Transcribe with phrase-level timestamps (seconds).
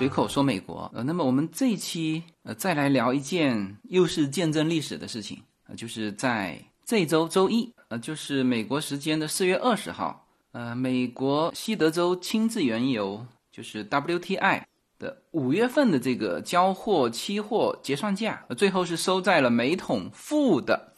[0.00, 0.90] 随口说美国。
[0.94, 14.62] 呃，那么我们这一期呃再来聊一件又是见证历史的事情，呃，就是在这周周一，呃，就是美国时间的四月二十号，呃，美国西德州轻质原油就是 WTI
[14.98, 20.94] 的五月份的这个交货期货结算价，最后是收在了每桶负的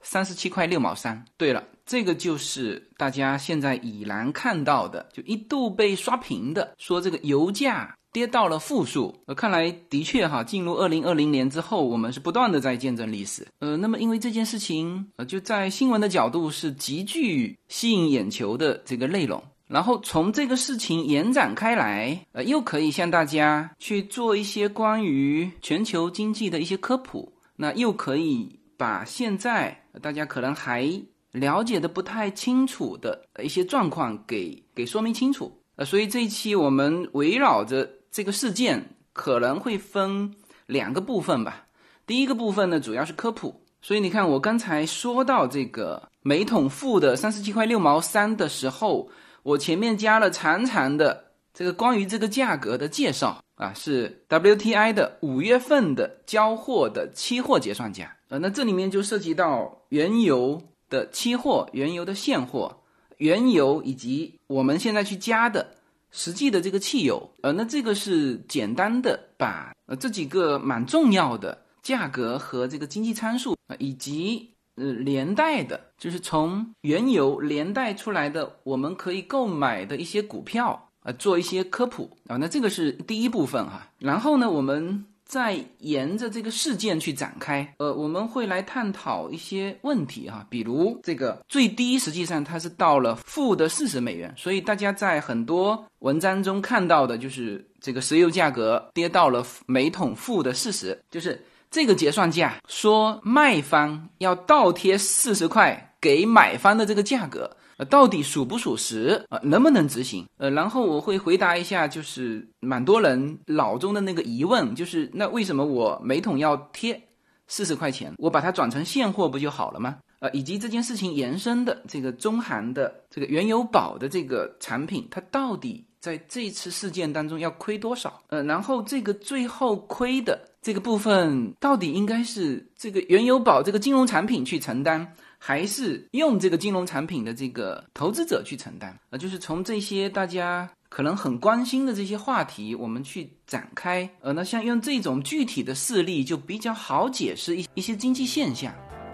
[0.00, 1.22] 三十七块六毛三。
[1.36, 1.62] 对了。
[1.84, 9.14] 这个就是大家现在已然看到的，就一度被刷屏的，说这个油价跌到了负数。
[9.26, 13.46] 呃，看来的确哈，进入二零二零年之后，我们是不断的在见证历史。
[13.58, 31.00] 呃，那么因为这件事情，呃，就在新闻的角度是极具吸引眼球的这个内容，然后从这个事情延展开来，呃，又可以向大家去做一些关于全球经济的一些科普，那又可以把现在大家可能还。
[31.32, 35.48] 了解的不太清楚的一些状况，给给说明清楚。
[35.76, 40.34] 呃，所以这一期我们围绕着这个事件，可能会分
[40.66, 41.66] 两个部分吧。
[42.06, 43.62] 第一个部分呢，主要是科普。
[43.82, 49.08] 所以你看，我刚才说到这个每桶负的三十七块六毛三的时候，
[49.42, 58.16] 我前面加了长长的这个关于这个价格的介绍啊，是 WTI 的五月份的交货的期货结算价。
[58.28, 60.62] 呃，那这里面就涉及到原油。
[60.90, 62.82] 的期货、原油的现货、
[63.18, 65.64] 原油以及我们现在去加的
[66.10, 85.04] 实际的这个汽油，呃，那这个是简单的把呃这几个蛮重要的价格和这个经济参数啊，以及呃连带的，就是从原油连带出来的我们可以购买的一些股票啊，做一些科普啊，那这个是第一部分哈，然后呢，我们。
[85.30, 101.40] 再沿着这个事件去展开，呃，我们会来探讨一些问题哈，比如这个最低实际上它是到了负的四十美元，所以大家在很多文章中看到的就是这个石油价格跌到了每桶负的四十，就是
[101.70, 107.56] 这个结算价，说卖方要倒贴四十块给买方的这个价格。
[107.84, 109.40] 到底属不属实啊？
[109.42, 110.26] 能不能执行？
[110.38, 117.00] 呃，然后我会回答一下，就是蛮多人脑中的那个疑问，就是那为什么我每桶要贴
[117.46, 118.12] 四十块钱？
[118.18, 119.96] 我把它转成现货不就好了吗？
[120.20, 128.22] 呃，以及这件事情延伸的这个中韩的这个原油宝的这个产品，它到底在这次事件当中要亏多少？
[128.28, 135.14] 呃，然后这个最后亏的这个部分，到底应该是这个原油宝这个金融产品去承担？
[135.42, 144.08] 还是用这个金融产品的这个投资者去承担啊，就是从这些大家可能很关心的这些话题，我们去展开。
[144.20, 148.70] 呃，那像用这种具体的事例，就比较好解释一一些经济现象，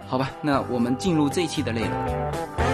[0.08, 0.32] 好吧？
[0.42, 2.65] 那我们进入这一期的内容。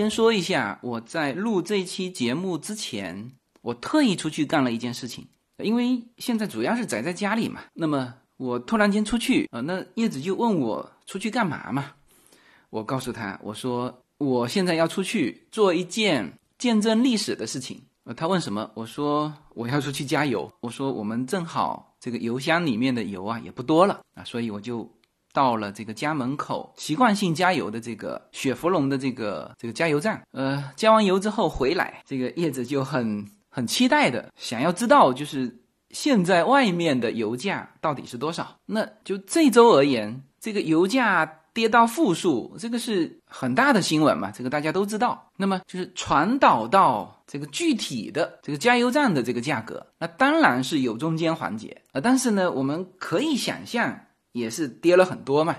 [0.00, 5.26] 先说一下，我在录这期节目之前，我特意出去干了一件事情，
[5.58, 7.60] 因为现在主要是宅在家里嘛。
[7.74, 11.92] 那么我突然间出去啊，那叶子就问我出去干嘛嘛？
[12.70, 17.82] 我告诉他，我说我现在要出去做一件见证历史的事情。
[18.04, 18.70] 呃，他问什么？
[18.72, 20.50] 我说我要出去加油。
[20.60, 24.90] 我说我们正好这个油箱里面的油啊也不多了啊，所以我就。
[25.32, 38.56] 到了这个家门口习惯性加油的这个雪佛龙的这个这个加油站，呃，加完油之后回来，这个叶子就很 很期待的想要知道，就是现在外面的油价到底是多少？
[38.66, 45.28] 那就这周而言，这个油价跌到负数，这个是很大的新闻嘛，这个大家都知道。
[45.36, 54.00] 那么就是传导到这个具体的这个加油站的这个价格，那当然是有中间环节啊，但是呢，我们可以想象。
[54.32, 55.56] 也是跌了很多嘛，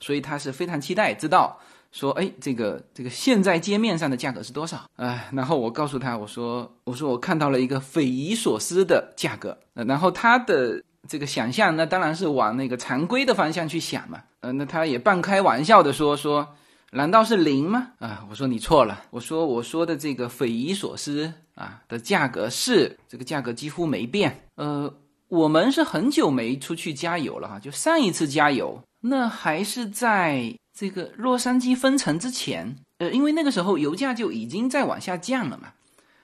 [0.00, 1.58] 所以他是非常期待知道
[1.92, 5.26] 说，哎，这个这个现在街面上的价格是多少啊？
[5.32, 16.56] 然后我告诉他，我说我说我看到了一个匪夷所思的价格，然后他的这个想象那当然是往那个常规的方向去想嘛，呃，那他也半开玩笑的说说，
[16.90, 17.92] 难道是零吗？
[17.98, 24.92] 啊，我说你错了，我说我说的这个匪夷所思啊的价格是这个价格几乎没变，呃。
[25.34, 35.72] 我们是很久没出去加油了哈，就上一次加油，那还是在这个洛杉矶封城之前，呃，因为那个时候油价就已经在往下降了嘛。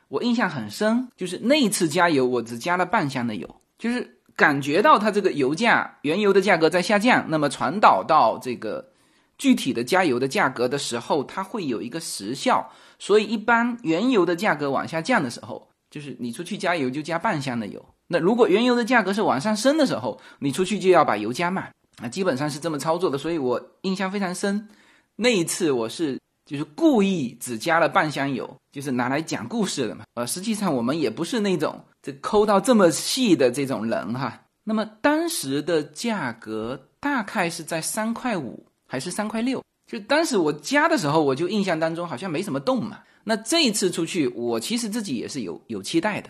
[0.09, 8.93] 我印象很深，就是那一次加油，我只加了半箱的油，就是感觉到它这个油价、原油的价格在下降，那么传导到这个
[9.39, 12.71] 具体的加油的价格的时候，它会有一个时效，
[13.01, 15.69] 所以一般原油的价格往下降的时候。
[15.91, 17.85] 就是你出去加油就加半箱的油。
[18.13, 21.73] 那如果原油的价格是往上升的时候，你出去就要把油加满
[22.03, 23.17] 啊，基本上是这么操作的。
[23.17, 24.69] 所以我印象非常深。
[25.15, 30.03] 那一次我是就是故意只加了半箱油，就是拿来讲故事的嘛。
[30.15, 34.43] 呃，实际上我们也不是那种这抠到这么细的这种人哈。
[34.65, 39.63] 那么当时的价格大概是在三块五还是三块六？
[39.87, 42.99] 就当时我加的时候，我就印象当中好像没什么动嘛。
[43.23, 46.29] 那这一次出去，我其实自己也是有有期待的，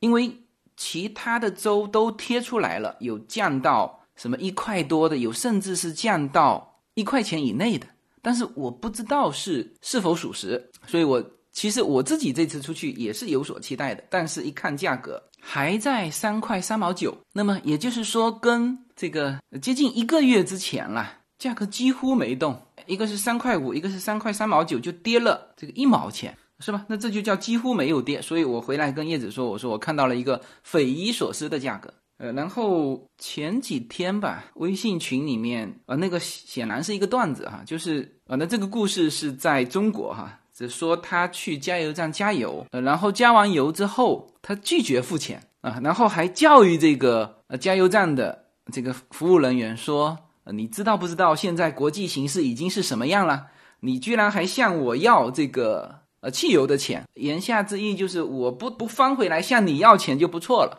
[0.00, 0.36] 因为。
[0.76, 7.86] 其他的州都贴出来了，有降到什么一块多的，有甚至是降到一块钱以内的，
[8.22, 26.36] 但是我不知道是是否属实，所以我其实我自己这次出去也是有所期待的，但是一看价格还在三块三毛九，那么也就是说跟这个接近一个月之前了，价格几乎没动，一个是三块五，一个是三块三毛九，就跌了这个一毛钱。
[26.60, 26.84] 是吧？
[26.88, 31.92] 那这就叫几乎没有跌，所以我回来跟叶子说，我说我看到了一个匪夷所思的价格。
[32.18, 50.16] 呃，然后前几天吧，微信群里面啊，那个显然是一个段子哈，就是啊，那这个故事是在中国哈，只说他去加油站加油，呃，然后加完油之后，他拒绝付钱啊，然后还教育这个呃加油站的这个服务人员说，
[50.50, 53.48] 你知道不知道现在国际形势已经是什么样了？
[53.80, 56.05] 你居然还向我要这个。
[56.26, 60.76] 呃，汽油的钱，言下之意就是我不不翻回来向你要钱就不错了，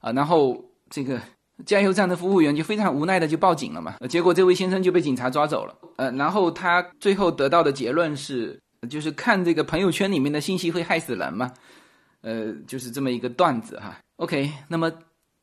[0.00, 1.20] 啊，然后这个
[1.64, 11.52] 加油站的服务员就非常无奈的就报警了嘛，结果这位先生就被警察抓走了，呃，然后他最后得到的结论是，就是看这个朋友圈里面的信息会害死人嘛，
[12.22, 13.96] 呃，就是这么一个段子哈。
[14.16, 14.90] OK，那么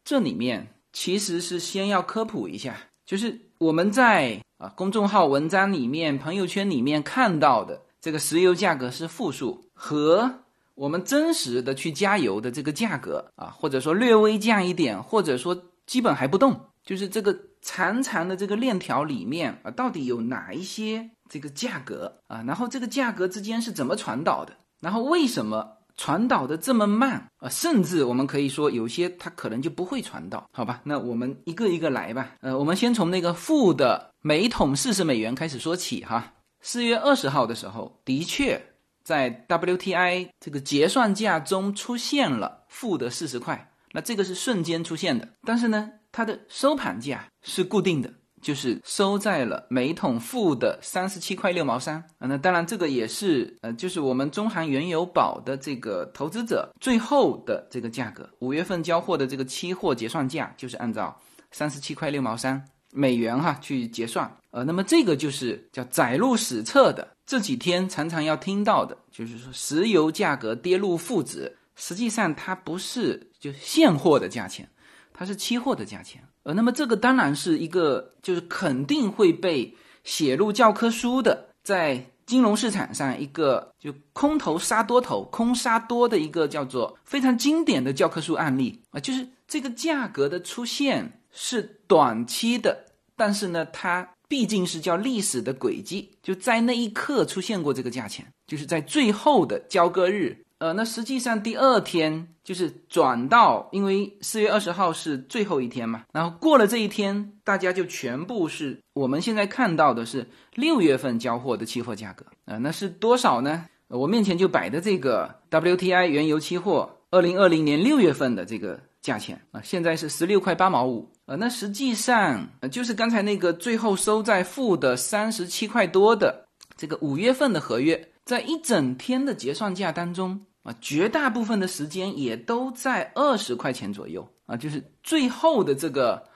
[0.03, 2.75] 这里面其实是先要科普一下，
[3.05, 7.83] 就是我们在啊公众号文章里面、朋友圈里面看到的。
[8.01, 10.43] 这个石油价格是负数，和
[10.75, 22.41] 我们真实的去加油的这个价格啊，或者说略微降一点，或者说基本还不动，就是这个长长的这个链条里面啊，到底有哪一些这个价格啊？
[22.47, 24.53] 然后这个价格之间是怎么传导的？
[24.79, 27.49] 然后为什么传导的这么慢啊？
[27.49, 30.79] 甚至我们可以说有些它可能就不会传导，好吧？
[30.85, 32.35] 那我们一个一个来吧。
[32.39, 36.35] 呃，我们先从那个负的每桶四十美元开始说起哈。
[36.61, 38.61] 四月二十号的时候，的确
[39.03, 45.27] 在 WTI 这个结算价中出现了负的四十块，那这个是瞬间出现的。
[45.43, 52.27] 但是呢，它的收盘价是固定的，就是收在了每桶负的三十七块六毛三啊。
[52.27, 61.17] 那当然，这个也是呃，就是我们中航原油宝的这个投资者最后的这个价格，五月份交货的这个期货结算价就是按照
[61.51, 62.63] 三十七块六毛三。
[62.91, 67.07] 美元哈去结算，呃，那么这个就是叫载入史册的。
[67.25, 74.67] 这几天常常要听到的，就是说石油价格跌入负值，实际上它不是就现货的价钱，
[75.13, 76.23] 它是期货的价钱。
[76.41, 79.71] 呃，那么这个当然是一个就是肯定会被
[80.03, 91.18] 写入教科书的，在金融市场上一个就空头杀多头，空杀多的一个叫做非常经典的教科书案例啊，就是这个价格的出现。
[91.31, 92.85] 是短期的，
[93.15, 100.45] 但是呢，它毕竟是叫历史的轨迹，就在那一刻出现过这个价钱，就是在最后的交割日。
[100.59, 113.67] 呃，那实际上第二天就是转到，因为四月二十号是最后一天嘛，然后过了这一天，大家就全部是我们现在看到的是六月份交货的期货价格啊，那是多少呢？
[113.87, 121.09] 我面前就摆的这个 WTI 原油期货，二零二零年六月份的这个价钱啊，现在是十六块八毛五。
[121.29, 136.27] 呃，那实际上，就是刚才那个最后收在负的三十七块多的这个五月份的合约，在一整天的结算价当中啊，绝大部分的时间也都在二十块钱左右啊，就是最后的这个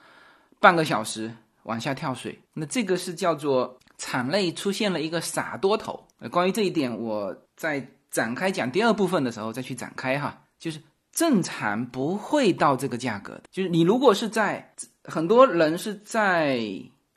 [0.60, 1.28] 半个小时
[1.64, 6.06] 往下跳水，那这个是叫做场内出现了一个傻多头。
[6.30, 10.80] 关于这一点，我在展开讲第二部分的时候再去展开哈，就是。
[11.14, 16.60] 正常不会到这个价格的，就是你如果是在很多人是在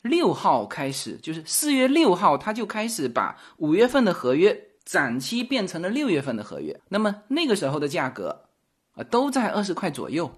[0.03, 8.43] 六号开始，就是四月六号他就开始把五月份的合约展期变成了六月份的合约，那么那个时候的价格
[8.93, 10.31] 啊都在二十块左右，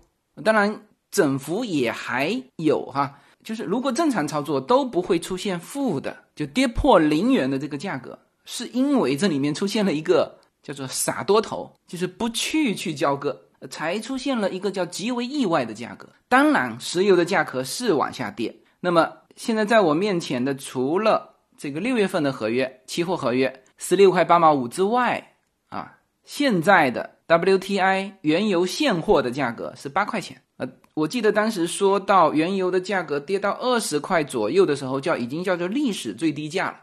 [0.44, 13.40] 当然整幅也还有哈，就是如果正常操作都不会出现负的，就跌破零元的这个价格，是因为这里面出现了一个叫做傻多头，就是不去去交割。
[13.70, 16.08] 才出现了一个叫极为意外的价格。
[16.28, 18.56] 当然，石油的价格是往下跌。
[18.80, 25.34] 那么现在在我面前的，除了这个六月份的合约期货合约十六块八毛五之外，
[25.70, 30.42] 啊，现在的 WTI 原油现货的价格是八块钱。
[30.58, 36.78] 呃，我记得当时说到原油的价格跌到二十块左右的时候，叫已经叫做历史最低价了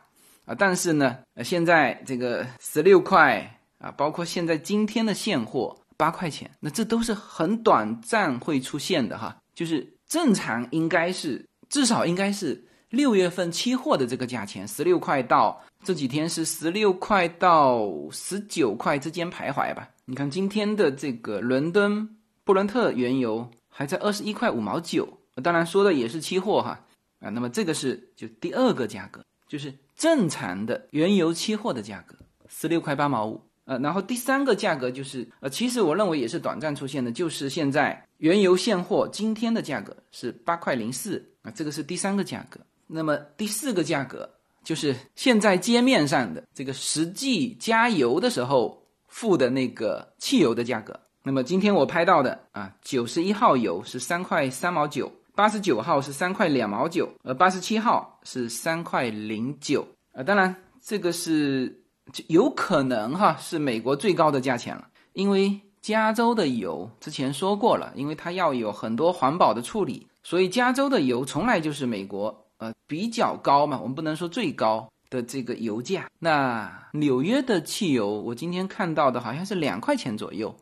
[0.47, 0.55] 啊。
[0.59, 9.37] 但是呢，现在这个十六块啊，包括现在今天的现货八块钱，那这都是很短暂会出现的哈。
[9.55, 19.89] 就是正常应该是至少应该是六月份期货的这个价钱，十六块到这几天是十六块到十九块之间徘徊吧。
[20.05, 23.51] 你看今天的这个伦敦布伦特原油。
[23.79, 25.07] 还在二十一块五毛九，
[25.43, 26.81] 当然说的也是期货哈
[27.21, 32.17] 啊，那么这个是就第二个价格，就是正常的原油期货的价格
[32.49, 42.59] 十六块八毛五呃，然后第三个价格就是呃，其实我认为也是短暂出现的，就是现在原油现货今天的价格是八块零四啊，这个是第三个价格。
[42.87, 44.31] 那么第四个价格
[44.63, 50.99] 就是现在街面上的这个实际加油的时候付的那个汽油的价格。
[51.23, 61.77] 那么今天我拍到的啊，九十一号油是三块三毛九，八十九号是三块两毛九，呃，八十七号是三块零九，呃，当然这个是
[62.13, 76.09] 就有可能哈是美国最高的价钱了，因为加州的油之前说过了，因为它要有很多环保的处理，所以加州的油从来就是美国呃比较高嘛，我们不能说最高的这个油价。
[76.19, 80.55] 那纽约的汽油，我今天看到的好像是两块钱左右。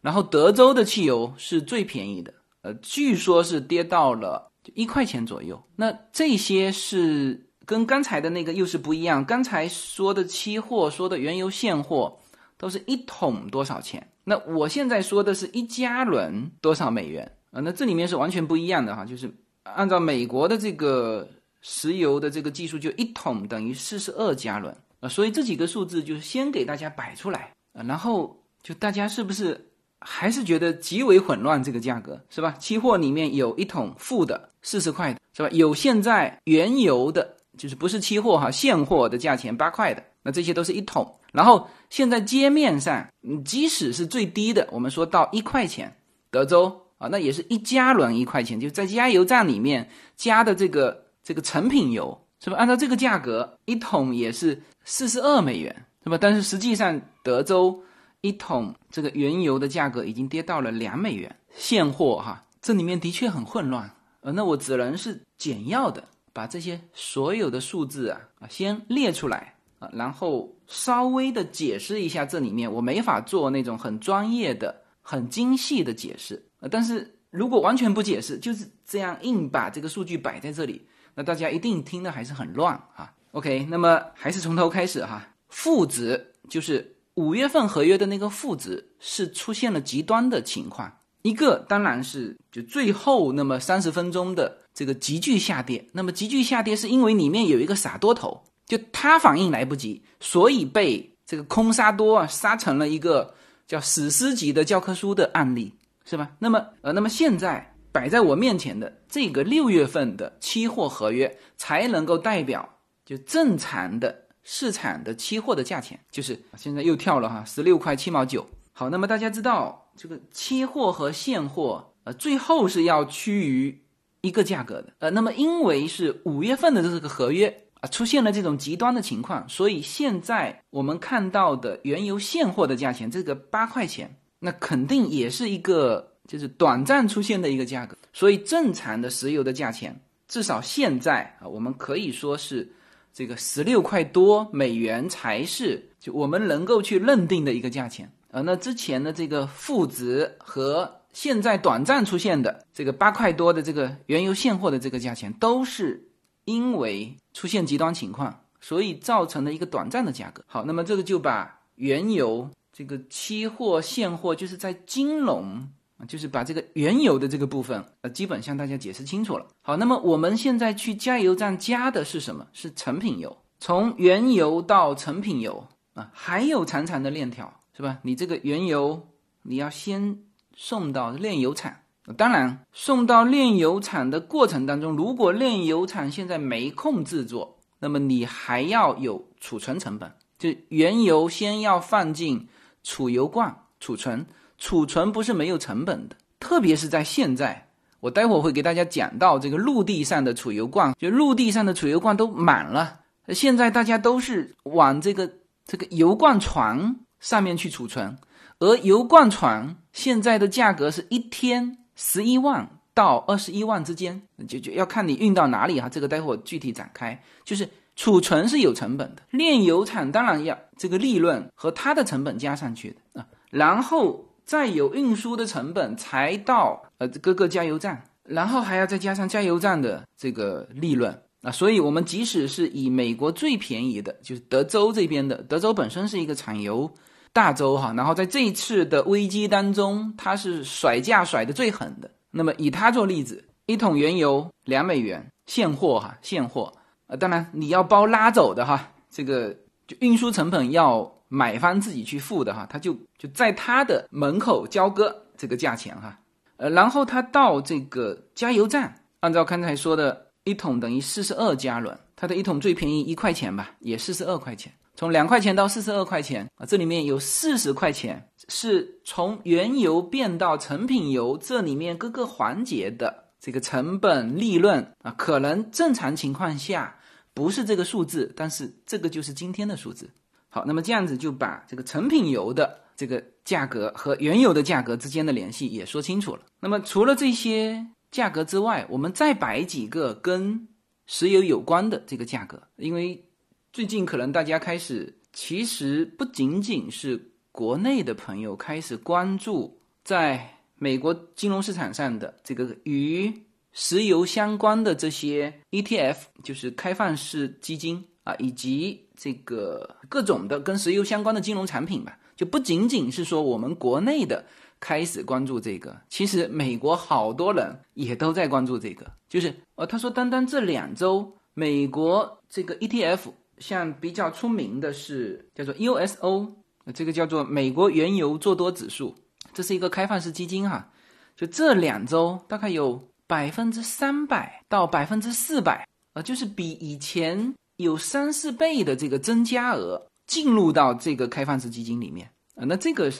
[0.00, 5.62] 然后德州的汽油是最便宜的，呃，据说是跌到了一块钱左右。
[5.76, 9.24] 那这些是跟刚才的那个又是不一样。
[9.24, 12.18] 刚才说的期货，说的原油现货，
[12.56, 14.06] 都是一桶多少钱？
[14.24, 17.60] 那我现在说的是一加仑多少美元啊？
[17.60, 21.28] 那这里面是完全不一样的哈，就是按照美国的这个
[21.60, 25.08] 石油的这个技术，就一桶等于四十二加仑啊。
[25.08, 29.68] 所以这几个数字就是先给大家摆出来啊，然后就大家是不是？
[30.04, 32.50] 还是觉得极为混乱，这个价格是吧？
[32.58, 35.48] 期货里面有一桶负的四十块的是吧？
[35.52, 41.14] 有现在原油的，就是不是期货哈，现货的价钱八块的，那这些都是一桶。
[41.30, 43.06] 然后现在街面上，
[43.44, 45.96] 即使是最低的，我们说到一块钱，
[46.32, 52.56] 德州啊，那也是一加仑一块钱，就在加油站里面加的这个这个成品油是吧？
[52.56, 56.18] 按照这个价格，一桶也是四十二美元是吧？
[56.20, 57.80] 但是实际上德州。
[58.24, 63.90] 一桶这个原油的价格已经跌到了两美元，现货哈，这里面的确很混乱。
[64.20, 76.44] 呃，那我只能是简要的把这些所有的数字啊啊先列出来啊，然后稍微的解释一下这里面，我没法做那种很专业的、很精细的解释。
[76.60, 83.12] 呃，但是如果完全不解释，就是这样硬把这个数据摆在这里，那大家一定听的还是很乱啊。
[83.32, 86.96] OK，那么还是从头开始哈，负值就是。
[87.16, 90.90] 五月份合约的那个负值是出现了极端的情况，
[91.22, 103.34] 一个当然是就最后那么三十分钟的这个急剧下跌，那么急剧下跌是因为里面有一个傻多头，就他反应来不及，所以被这个空杀多啊杀成了一个
[103.66, 105.72] 叫史诗级的教科书的案例，
[106.04, 106.30] 是吧？
[106.38, 112.68] 那么呃，那么现在摆在我面前的这个六月份的期货合约才能够代表
[113.04, 114.22] 就正常的。
[114.44, 118.44] 市场的期货的价钱就是现在又跳了哈，十六块七毛九。
[118.72, 123.82] 好，那么大家知道这个期货和现货呃，最后是要趋于
[124.20, 125.10] 一个价格的呃。
[125.10, 137.96] 那么因为是五月份的这个合约啊，出现了这种极端的情况，所以现在我们看到的原油现货的价钱这个八块钱，那肯定也是一个就是短暂出现的一个价格。
[138.12, 142.72] 所以正常的石油的价钱，至少现在啊，我们可以说是。
[143.14, 148.42] 这个十六块多美元才是就我们能够去认定的一个价钱呃。
[148.42, 156.08] 那之前的这个负值和现在短暂出现的这个八块多的这个原油现货的这个价钱，都是
[156.44, 160.42] 因为出现极端情况，所以造成了一个短暂的价格。
[160.48, 165.68] 好，那么这个就把原油这个期货现货就是在金融。
[166.08, 169.46] 就是把这个原油的这个部分，呃，基本向大家解释清楚了。
[169.62, 172.44] 好，那么我们现在去加油站加的是什么？
[172.52, 173.38] 是成品油。
[173.60, 177.98] 从原油到成品油啊，还有长长的链条，是吧？
[178.02, 179.08] 你这个原油
[179.42, 180.16] 你要先
[180.54, 181.74] 送到炼油厂，
[182.16, 192.46] 当然送到炼油厂的过程当中，如果炼油厂现在没空制作，那么你还要有储存成本，就原油先要放进
[192.84, 194.24] 储油罐储存。
[194.58, 197.66] 储存不是没有成本的，特别是在现在，
[197.98, 205.28] 我待会儿会给大家讲到这个陆地上的储油罐，就陆地上的储油罐都满了，现在大家都是往这个
[205.66, 208.18] 这个油罐船上面去储存，
[208.58, 215.88] 而油罐船现在的价格是一天十一万到二十一万之间，就就要看你运到哪里哈。
[215.88, 231.22] 这个待会具体展开，就是储存是有成本的，炼油厂当然要这个利润和它的成本加上去的啊，然后再有运输的成本才到呃各个加油站，然后还要再加上加油站的这个利润。
[231.42, 236.88] 啊，所以，我们即使是以美国最便宜的，就是德州这边的，德州本身是一个产油
[237.32, 242.10] 大洲哈，然后在这一次的危机当中，它是甩价甩的最狠的。
[242.30, 246.72] 那么以它做例子，一桶原油两美元现货哈，现货
[247.06, 256.18] 啊，当然你要包拉走的哈，这个就运输成本要买方自己去付的哈，他就就在他的门口交割这个价钱哈，
[256.56, 260.26] 呃，然后他到这个加油站，按照刚才说的。
[260.44, 264.72] 一桶等于四十二加仑，它的一桶最便宜一块钱吧，也四十二块钱。
[265.02, 277.00] 从两块钱到四十二块钱啊，这里面有四十块钱是从原油变到成品油，这里面各个环节的这个成本利润啊，可能正常情况下
[277.34, 280.08] 不是这个数字，但是这个就是今天的数字。
[280.48, 286.42] 好，那么这样子就把这个成品油的这个价格和原油的价格之间的联系也说清楚了。
[286.60, 287.84] 那么除了这些。
[288.12, 290.68] 价格之外，我们再摆几个跟
[291.06, 293.24] 石油有关的这个价格，因为
[293.72, 303.32] 最近可能大家开始，其实不仅仅是国内的朋友开始关注在美国金融市场上的这个与
[303.72, 314.44] 石油相关的这些 ETF，就是开放式基金啊，以及这个各种的跟石油相关的金融产品吧，就不仅仅是说我们国内的。
[314.78, 319.08] 开始关注这个，其实美国好多人也都在关注这个。
[319.28, 326.48] 就是呃，他说，单单这两周，美国这个 ETF，像比较出名的是叫做 USO，
[326.92, 329.14] 这个叫做美国原油做多指数，
[329.54, 330.90] 这是一个开放式基金哈。
[331.36, 342.66] 就这两周，大概有百分之三百到百分之四百，呃，就是比以前有三四倍的这个增加额进入到这个开放式基金里面啊。
[342.66, 343.10] 那这个。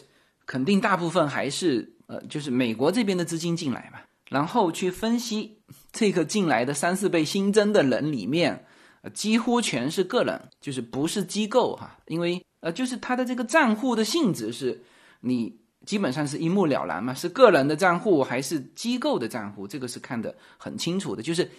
[0.45, 5.57] 肯定大部分还是呃，就是美国这边的资金进来嘛，然后去分析
[5.93, 8.67] 这个进来的三四倍新增的人里面，
[9.03, 14.83] 呃，几乎全是个人，就是不是机构哈，因为呃，就是他的这个账户的性质是，
[15.21, 21.23] 你基本上是一目了然嘛，是个人的账户还是机构的账户，这个是看得很清楚的。
[21.23, 21.51] 就是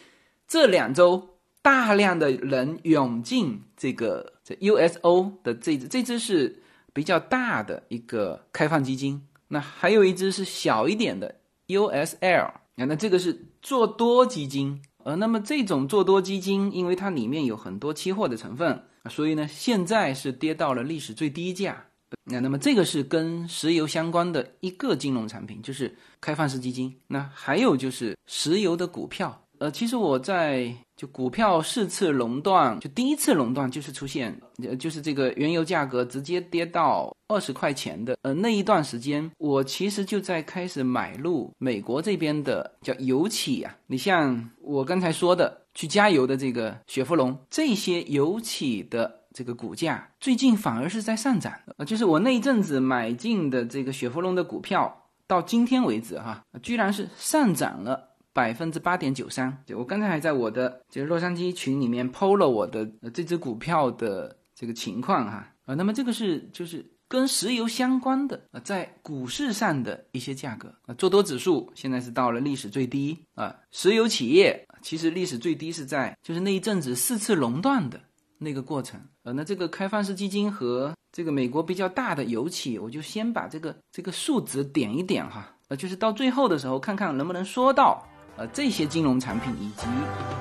[0.48, 6.60] 这两周大量的人涌进这个这 USO 的这支，这支是。
[6.96, 11.34] 比较大的一个开放基金，那还有一只是小一点的
[11.66, 21.86] USL，那这个是做多基金，呃，那么这种做多基金，因为它里面有很多期货的成分，所以呢，现在是跌到了历史最低价。
[22.26, 26.96] 那那么这个是跟石油相关的一个金融产品，就是开放式基金。
[27.08, 29.43] 那还有就是石油的股票。
[29.64, 43.74] 呃，其实我在就股票四次垄断，就第一次垄断就是出现，呃，就是这个原油价格直接跌到二十块钱的，呃，那一段时间，我其实就在开始买入美国这边的叫油企啊。
[43.88, 58.10] 你像我刚才说的去加油的这个雪佛龙，这些油企的这个股价最近反而是在上涨的，呃，就是我那一阵子买进的这个雪佛龙的股票，到今天为止哈，居然是上涨了。
[58.34, 65.48] 百分之八点九三，我刚才还在我的就是洛杉矶群里面抛了我的这只股票的这个情况哈。
[65.66, 78.02] 啊，那么这个是就是跟石油相关的啊，在股市上的一些价格啊，做多指数现在是到了历史最低啊，石油企业其实历史最低是在就是那一阵子四次垄断的
[78.40, 79.00] 那个过程。
[79.22, 88.06] 呃，那这个开放式基金和这个美国比较大的油企，我就先把这个这个数值点一点哈，呃，就是到最后的时候看看能不能说到。
[88.36, 89.86] 呃，这些金融产品以及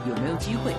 [0.09, 0.73] 有没有机会？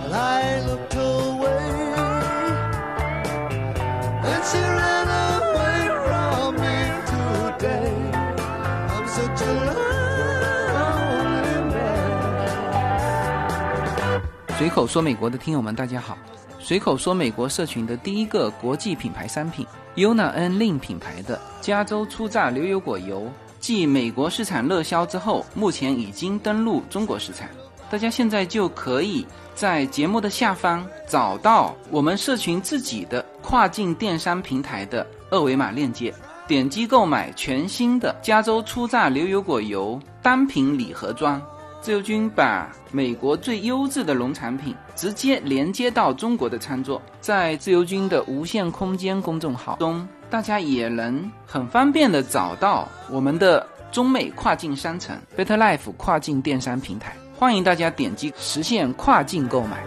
[14.58, 16.18] 随口说美国的听友们，大家好！
[16.58, 23.32] 随口说美国社群的第一个国际品牌商品，Yuna N Lin 品牌的加州初榨牛油果油。
[23.64, 27.48] 继美国市场热销之后，目前已经登陆中国市场。
[27.90, 36.14] 大家现在就可以在节目的下方找到我们社群自己的跨境电商平台的二维码链接，
[36.46, 41.42] 点击购买全新的加州初榨牛油果油单品礼盒装。
[41.80, 50.06] 自由军把美国最优质的农产品直接连接到中国的餐桌，在自由军的无限空间公众号中。
[50.34, 59.86] 大家也能很方便的找到我们的中美跨境商城 Better Life 跨境电商平台，欢迎大家点击实现跨境购买。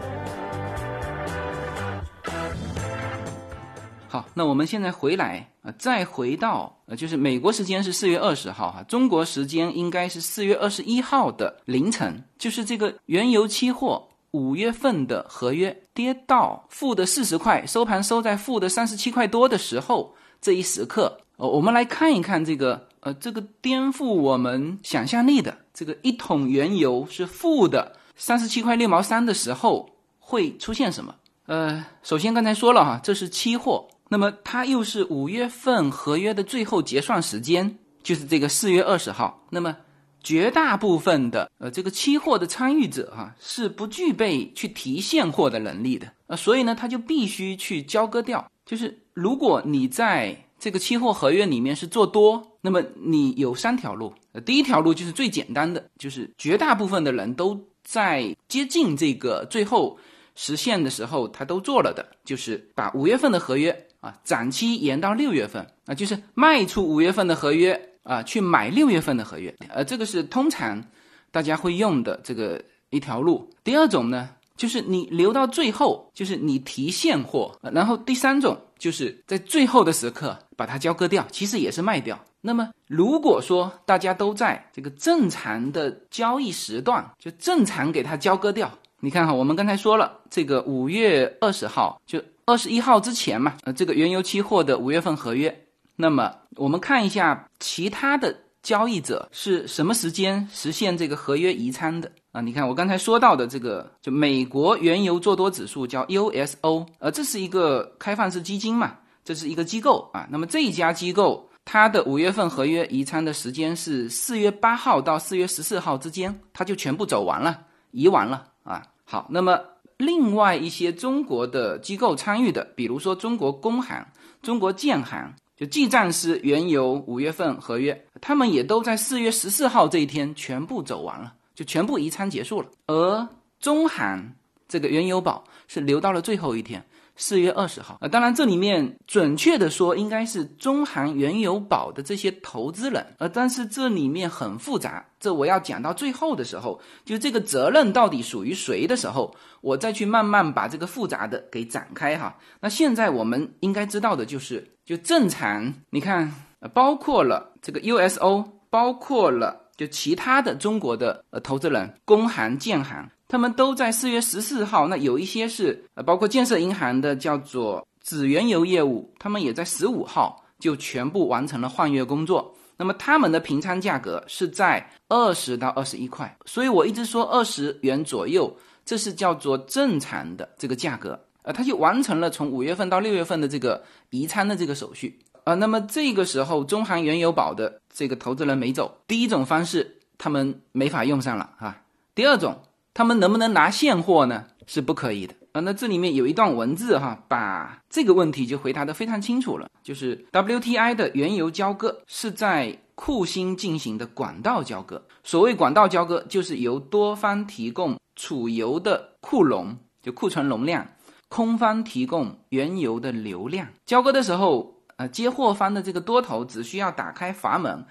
[4.06, 14.06] 好，那我们现在回来啊，再回到呃，就是美国时间是四月二十号哈，中国时间应该是四月二十一号的凌晨，就是这个原油期货。
[14.32, 20.14] 五月份的合约跌到负的四十块，收盘收在负的三十七块多的时候，
[20.46, 31.16] 这一时刻，呃，我们来看一看这个，呃，这个颠覆我们想象力的这个一桶原油是负的三十七块六毛三的时候会出现什么？
[31.46, 39.76] 呃，首先刚才说了哈，这是期货，那么它又是五月份合约的最后结算时间，就是这个四月二十号，那么。
[40.22, 48.44] 绝大部分的呃这个期货的参与者哈是不具备去提现货的能力的呃，所以呢他就必须去交割掉。
[48.64, 54.12] 就是如果你在这个期货合约里面是做多，那么你有三条路。
[54.32, 59.98] 呃，第一条路就是最简单的，就是绝大部分的人都在接近这个最后
[60.34, 67.90] 实现的时候，他都做了的，就是把五月份的合约啊展期延到六月份啊，就是卖出五月份的合约。
[68.02, 70.84] 啊，去买六月份的合约，呃，这个是通常
[71.32, 73.50] 大家会用的这个一条路。
[73.64, 77.56] 第二种呢，就是你留到最后，就是你提现货。
[77.60, 82.18] 然后第三种就是在最后的时刻把它交割掉，其实也是卖掉。
[82.40, 88.70] 那么如果说大家都在这个正常的交易时段，就正常给它交割掉。
[89.00, 95.64] 你看哈，我们刚才说了，这个五月二十号就二十一号之前嘛，呃，这个原油期货的五月份合约。
[95.96, 102.40] 那么我们看一下其他的交易者是什么时间实现这个合约移仓的啊？
[102.42, 108.94] 你看我刚才说到的这个，就美国原油做多指数叫 USO，呃，这是一个开放式基金嘛，
[109.24, 110.28] 这是一个机构啊。
[110.30, 118.82] 那么这一家机构它的五月份合约移仓的时间是四月八号到四月十四号之间，它就全部走完了，移完了啊。
[119.04, 119.58] 好，那么
[119.96, 124.06] 另外一些中国的机构参与的，比如说中国工行、
[124.42, 125.32] 中国建行。
[125.56, 132.68] 就记账师原油五月份合约，他们也都在四月十四号这一天全部走完了，就全部移仓结束了。
[132.86, 134.34] 而中行
[134.68, 136.84] 这个原油宝是留到了最后一天，
[137.16, 137.98] 四月二十号。
[138.00, 152.36] 啊，当然这里面准确的说应该是中行原油宝的这些投资人，呃，但是这里面很复杂，这我要讲到最后的时候，就这个责任到底属于谁的时候，我再去慢慢把这个复杂的给展开哈。
[152.60, 154.72] 那现在我们应该知道的就是。
[154.86, 156.32] 就正常，你看，
[156.72, 164.88] 包括了这个 USO，包括了就其他的中国的呃投资人，工行、建行，他们都在四月十四号。
[164.88, 172.54] 那有一些是呃，包括建设银行的叫做紫原油业务，他们也在十五号就全部完成了换月工作。
[172.78, 181.18] 那么他们的平仓价格是在二十到二十一块，所以我一直说二十元左右，这是叫做正常的这个价格。
[181.42, 185.54] 呃，他就完成了从五月份到六月份的这个移仓的这个手续啊。
[185.54, 188.98] 那么这个时候，中航原油宝的这个投资人没走。
[189.06, 191.82] 第一种方式，他们没法用上了啊。
[192.14, 192.60] 第二种，
[192.92, 194.44] 他们能不能拿现货呢？
[194.66, 195.60] 是不可以的啊。
[195.60, 199.70] 那这里面有一段文字哈，把这个问题就回答的非常清楚了。
[199.82, 205.00] 就是 WTI 的原油交割是在库欣进行的管道交割。
[205.22, 210.86] 所谓管道交割，就是由多方提供储油的库容，就库存容量。
[211.28, 217.84] 空方提供原油的流量，交割的时候，呃，接货方的这个多头只需要打开阀门，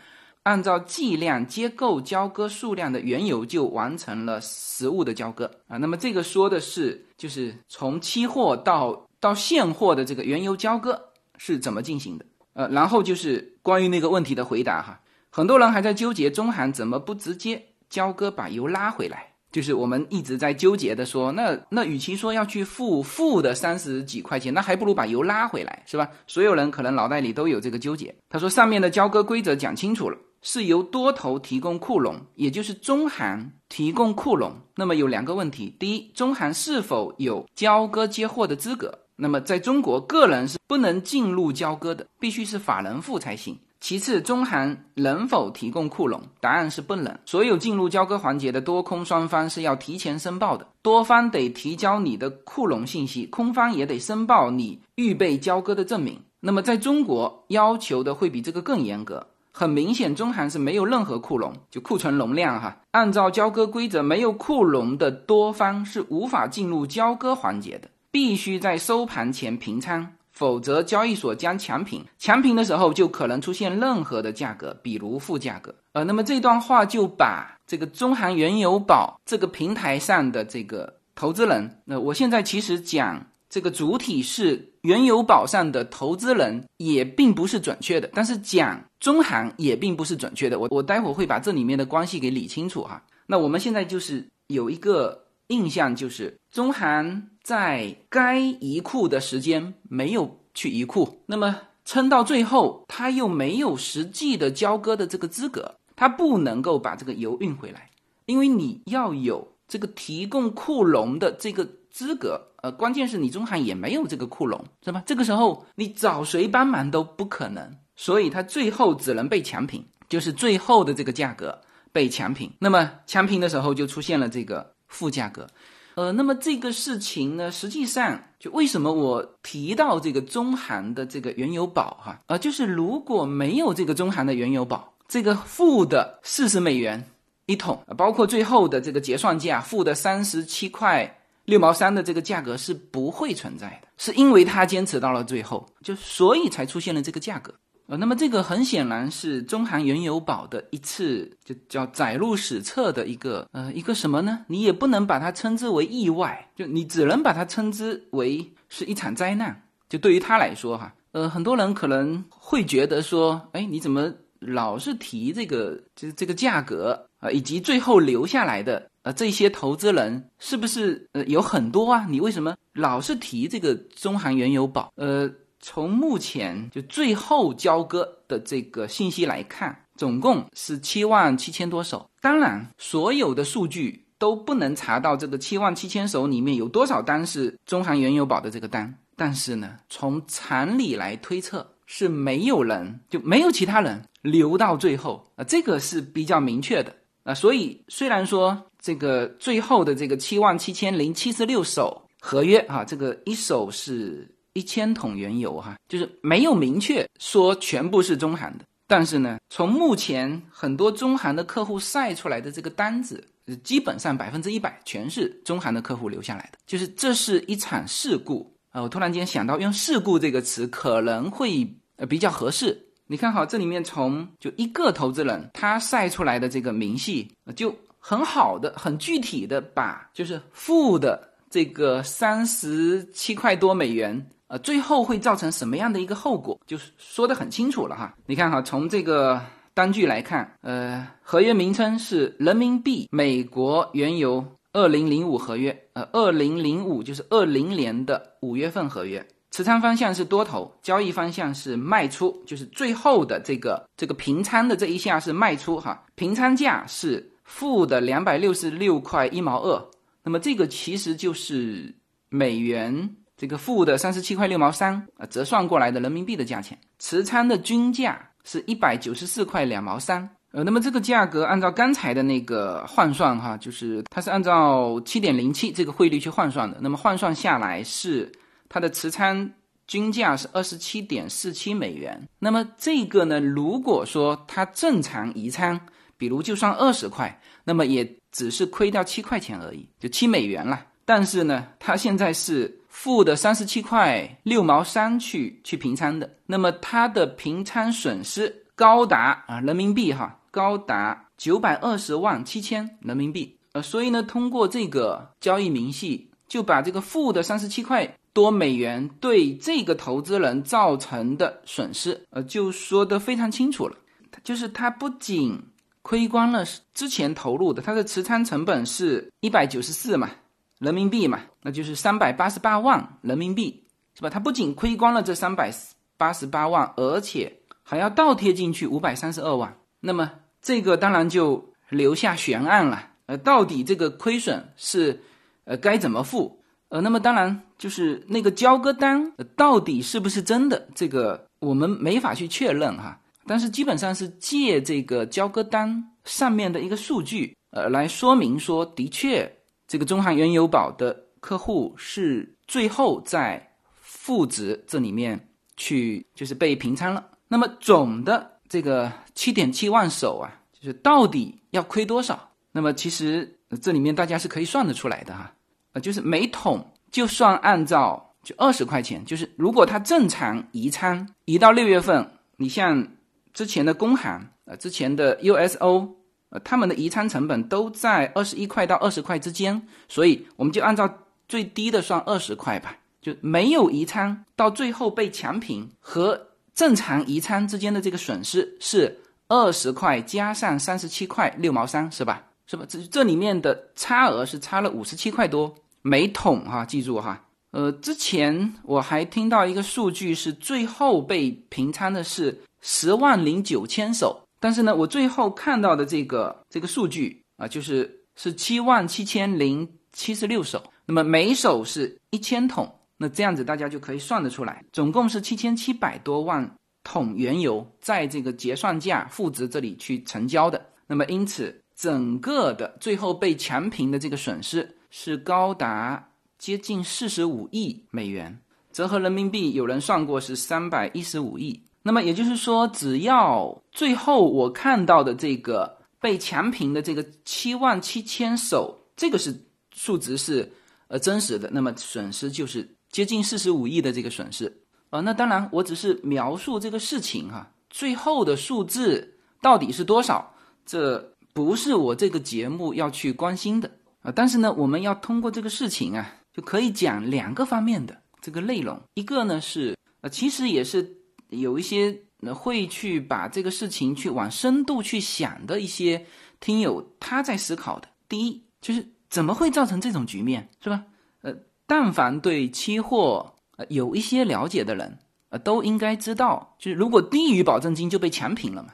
[0.44, 5.78] 按照计量接够交割数量的原油，就完成了实物的交割啊。
[5.78, 11.00] 那么这个说的是，就是从期货到到现货的这个原油交割
[11.38, 12.26] 是怎么进行的？
[12.54, 19.35] 呃，然后就是关于那个问题的回答哈，很多人还在纠结中韩怎么不直接交割把油拉回来。
[19.56, 26.10] 就是我们一直在纠结的说，那那与其说要去付负的三十几块钱，那还不如把油拉回来，是吧？
[26.28, 28.14] 所有人可能脑袋里都有这个纠结。
[28.28, 34.54] 他说上面的交割规则讲清楚了，是由多头提供库容，也就是中行提供库容。
[34.76, 38.94] 那么有两个问题：第一，中行是否有交割接货的资格？
[39.16, 43.58] 那么在中国，个人是不能进入交割的，必须是法人付才行。
[43.88, 46.20] 其次，中行能否提供库容？
[46.40, 47.20] 答案是不能。
[47.28, 56.20] 所有进入交割环节的多空双方是要提前申报的，多方得提交你的库容信息，空方也得申报你预备交割的证明。
[56.40, 59.28] 那么，在中国要求的会比这个更严格。
[59.52, 62.78] 很明显，中行是没有任何库容，就库存容量哈。
[62.90, 70.14] 按照交割规则，没有库容的多方是无法进入交割环节的，必须在收盘前平仓。
[70.36, 72.06] 否则交易所将强平。
[72.20, 75.74] 强平的时候就可能出现任何的价格，比如负价格。
[75.94, 88.10] 呃，那么这段话就把这个中韩原油宝这个平台上的这个投资人，那我现在其实讲这个主体是原油宝上的投资人，也并不是准确的。
[88.14, 90.60] 但是讲中韩也并不是准确的。
[90.60, 93.02] 我我待会儿会把这里面的关系给理清楚哈。
[93.26, 95.25] 那我们现在就是有一个。
[95.48, 107.90] 印象就是中韩在该移库的时间没有去移库，那么撑到最后，他又没有实际的交割的这个资格，他不能够把这个油运回来，
[108.26, 115.04] 因为你要有这个提供库容的这个资格，呃，关键是你中韩也没有这个库容，是吧？
[115.06, 122.52] 这个时候你找谁帮忙都不可能，所以他最后只能被强平，就是最后的这个价格被强平。
[122.60, 124.75] 那么强平的时候就出现了这个。
[124.88, 125.48] 负价格，
[125.96, 137.04] 呃，那么这个事情呢，实际上就为什么我提到这个中韩的这个原油宝哈，呃，就是如果没有这个中韩的原油宝，这个负的四十美元
[137.46, 147.54] 一桶，包括最后的这个结算价负的三十七块六毛三的这个价格是不会存在的，是因为他坚持到了最后，就所以才出现了这个价格。
[147.88, 154.44] 呃，那么这个很显然是中韩原油宝的一次就叫载入史册的一个呃一个什么呢？
[154.48, 159.62] 你也不能把它称之为意外，就你只能把它称之为是一场灾难。
[159.88, 172.08] 就对于他来说哈，呃，很多人可能会觉得说，哎，你怎么老是提这个这这个价格啊，以及最后留下来的呃这些投资人是不是呃有很多啊？
[172.10, 174.92] 你为什么老是提这个中韩原油宝？
[174.96, 175.30] 呃。
[175.68, 182.08] 从目前就最后交割的这个信息来看，总共是七万七千多手。
[182.22, 188.96] 当然，所有的数据都不能查到这个七万七千手里面有多少单是中航原油宝的这个单。
[189.16, 197.34] 但是呢，从常理来推测，是没有人就没有其他人留到最后啊，这个是比较明确的啊。
[197.34, 204.32] 所以，虽然说这个最后的这个七万七千零七十六手合约啊，这个一手是。
[204.56, 213.22] 一千桶原油，哈，就是没有明确说全部是中韩的，但是呢，从目前很多中韩的客户晒出来的这个单子，
[213.64, 218.82] 基本上百分之一百全是中韩的客户留下来的，就是这是一场事故啊！
[218.82, 222.82] 我突然间想到用“事故”这个词可能会呃比较合适。
[223.08, 234.26] 你看好这里面从就一个投资人他晒出来的这个明细，就很好的、很具体的把就是负的这个三十七块多美元。
[234.60, 238.14] 最后会造成什么样的一个后果，就是说的很清楚了哈。
[238.26, 239.42] 你看哈，从这个
[239.74, 259.86] 单据来看，呃，合约名称是人民币美国原油二零零五合约，呃，二零零五就是二零年的五月份合约，持仓方向是多头，交易方向是卖出，就是最后的这个这个平仓的这一下是卖出哈，平仓价是负的两百六十六块一毛二，
[260.24, 261.94] 那么这个其实就是
[262.30, 263.16] 美元。
[263.38, 270.30] 这个负的三十七块六毛三啊，折算过来的人民币的价钱，持仓的均价是一百九十四块两毛三。
[270.52, 276.78] 呃，那么这个价格按照刚才的那个换算哈，就是它是按照七点零七这个汇率去换算的。
[276.80, 278.32] 那么换算下来是
[278.70, 279.52] 它的持仓
[279.86, 282.26] 均价是二十七点四七美元。
[282.40, 285.78] 那么这个呢，如果说它正常移仓，
[286.18, 290.86] 比如就算二十块，那么也只是亏掉七块钱而已，就七美元了。
[291.04, 292.80] 但是呢，它现在是。
[292.96, 303.56] 负的三十七块六毛三去去平仓的，那么它的平仓损失高达啊人民币哈，高达九百二十万七千人民币。
[303.74, 313.96] 呃，所以呢，通过这个交易明细，就把这个负的三十七块多美元对这个投资人造成的损失，呃，就说的非常清楚了。
[314.42, 315.62] 就是他不仅
[316.02, 320.32] 亏光了之前投入的，他的持仓成本是一百九十四嘛。
[320.80, 324.30] 人民币嘛，那就是三百八十八万人民币，是吧？
[324.30, 325.74] 他不仅亏光了这三百
[326.16, 327.52] 八十八万，而且
[327.82, 329.76] 还要倒贴进去五百三十二万。
[330.00, 333.10] 那么这个当然就留下悬案了。
[333.26, 335.20] 呃，到底这个亏损是
[335.64, 336.62] 呃该怎么付？
[336.90, 340.88] 呃，那么当然就是那个交割单到底是不是真的？
[340.94, 343.20] 这个我们没法去确认哈。
[343.48, 349.52] 但是基本上是借这个交割单上面的一个数据，呃，来说明说的确。
[349.88, 357.24] 这个中航原油宝的客户是最后在负值这里面去，就是被平仓了。
[357.48, 362.50] 那么总的这个七点七万手啊，就是到底要亏多少？
[362.72, 365.54] 那么其实这里面大家是可以算得出来的哈，
[365.94, 372.28] 呃，就是每桶就算按照就二十块钱，就是如果它正常移仓移到六月份，
[372.58, 373.08] 你像
[373.54, 376.10] 之前的工行呃，之前的 USO，
[376.50, 381.08] 呃，他们的移仓成本都在二十一块到二十块之间，所以我们就按照
[381.48, 392.44] 最低的算二十块吧，就没有移仓到最后被强平和正常移仓之间的这个损失是二十块加上三十七块六毛三，是吧？
[392.68, 392.86] 是吧？
[392.90, 397.42] 这这里面的差额是差了五十七块多每桶哈，记住哈。
[397.72, 426.30] 呃，之前我还听到一个数据是最后被平仓的是十万零九千手，但是呢，我最后看到的这个这个数据啊，就是是七万七千零七十六手，那么每手是一千桶，那这样子大家就可以算得出来，总共是七千七百多万桶原油在这个结算价负值这里去成交的，那么因此整个的最后被强平的这个损失是高达。
[426.58, 428.58] 接近四十五亿美元，
[428.92, 431.80] 折合人民币，有人算过是三百一十五亿。
[432.02, 439.54] 那么也就是说，只要最后我看到的这个被强平的这个七万七千手，这个是
[439.94, 440.72] 数值是
[441.08, 444.82] 呃真实的，那么损失就是接近四十五亿的这个损失。
[445.10, 450.54] 呃，那当然我只是描述这个事情哈，最后的数字到底是多少，
[450.86, 453.90] 这不是我这个节目要去关心的
[454.22, 454.32] 啊。
[454.36, 456.36] 但是呢，我们要通过这个事情啊。
[456.56, 461.18] 就可以讲两个方面的这个内容，一个呢是呃，其实也是
[461.50, 462.18] 有一些
[462.54, 466.26] 会去把这个事情去往深度去想的一些
[466.62, 468.08] 听友他在思考的。
[468.30, 471.04] 第一就是怎么会造成这种局面，是吧？
[471.42, 471.54] 呃，
[471.86, 475.20] 但凡对期货呃有一些了解的人，
[475.50, 478.94] 呃，都应该知道，就是如果低于保证金就被强平了嘛，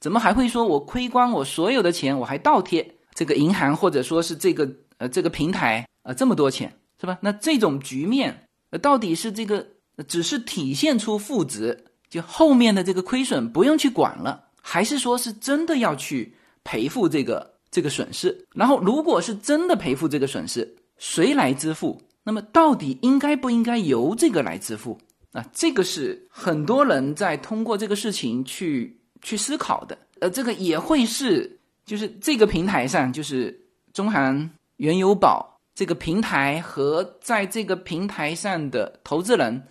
[0.00, 4.68] 怎么还会说我亏光我所有的钱，我还倒贴这个银行或者说是这个
[4.98, 6.76] 呃这个平台呃这么多钱？
[7.00, 7.16] 是吧？
[7.20, 9.64] 那这种局面，呃，到底是这个
[10.08, 18.34] 只是体现出负值，就后面的这个亏损不用去管了，还是说是真的要去赔付这个这个损失？
[18.54, 22.00] 然后，如果是真的赔付这个损失，谁来支付？
[22.24, 24.98] 那么，到底应该不应该由这个来支付？
[25.32, 29.98] 啊，这个是很多人在通过这个事情去去思考的。
[30.20, 33.54] 呃，这个也会是，就是这个平台上，就是
[33.92, 35.60] 中韩原油宝。
[35.74, 39.62] 这个平台和在这个平台上的投资人，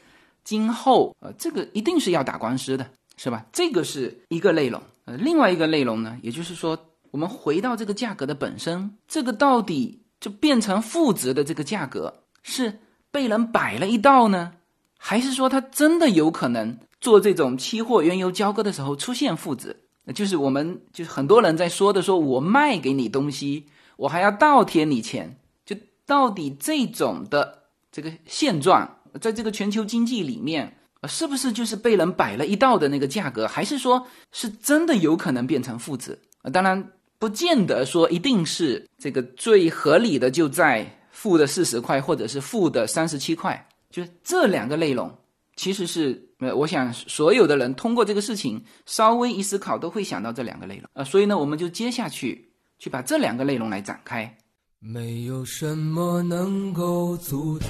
[0.43, 2.87] 今后呃，这个一定是要打官司的，
[3.17, 3.43] 是吧？
[3.51, 4.79] 这个是一个内容。
[5.05, 6.77] 呃，另外一个内容呢，也就是说，
[7.15, 14.51] 我们回到这个价格的本身，这个到底就变成负值的这个价格，是被人摆了一道呢，
[14.97, 19.77] 还是说它真的有可能做这种期货原油交割的时候出现负值？
[20.13, 25.39] 就是我们就是很多人在说的，说我卖给你东西，我还要倒贴你钱。
[25.65, 25.73] 就
[26.05, 36.19] 到底这种的这个现状，在这个全球经济里面，是不是就是被人摆了一道的那个价格，还是说是真的有可能变成负值？
[36.53, 43.67] 当然，不见得说一定是这个最合理的就在负的四十块，或者是负的三十七块。
[43.89, 45.09] 就是这两个内容，
[45.55, 51.03] 其实是呃，我想所有的人通过这个事情稍微一思考，都会想到这两个内容啊。
[51.03, 54.37] 所以呢，我们就接下去去把这两个内容来展开。
[54.79, 57.69] 没有什么能够阻挡，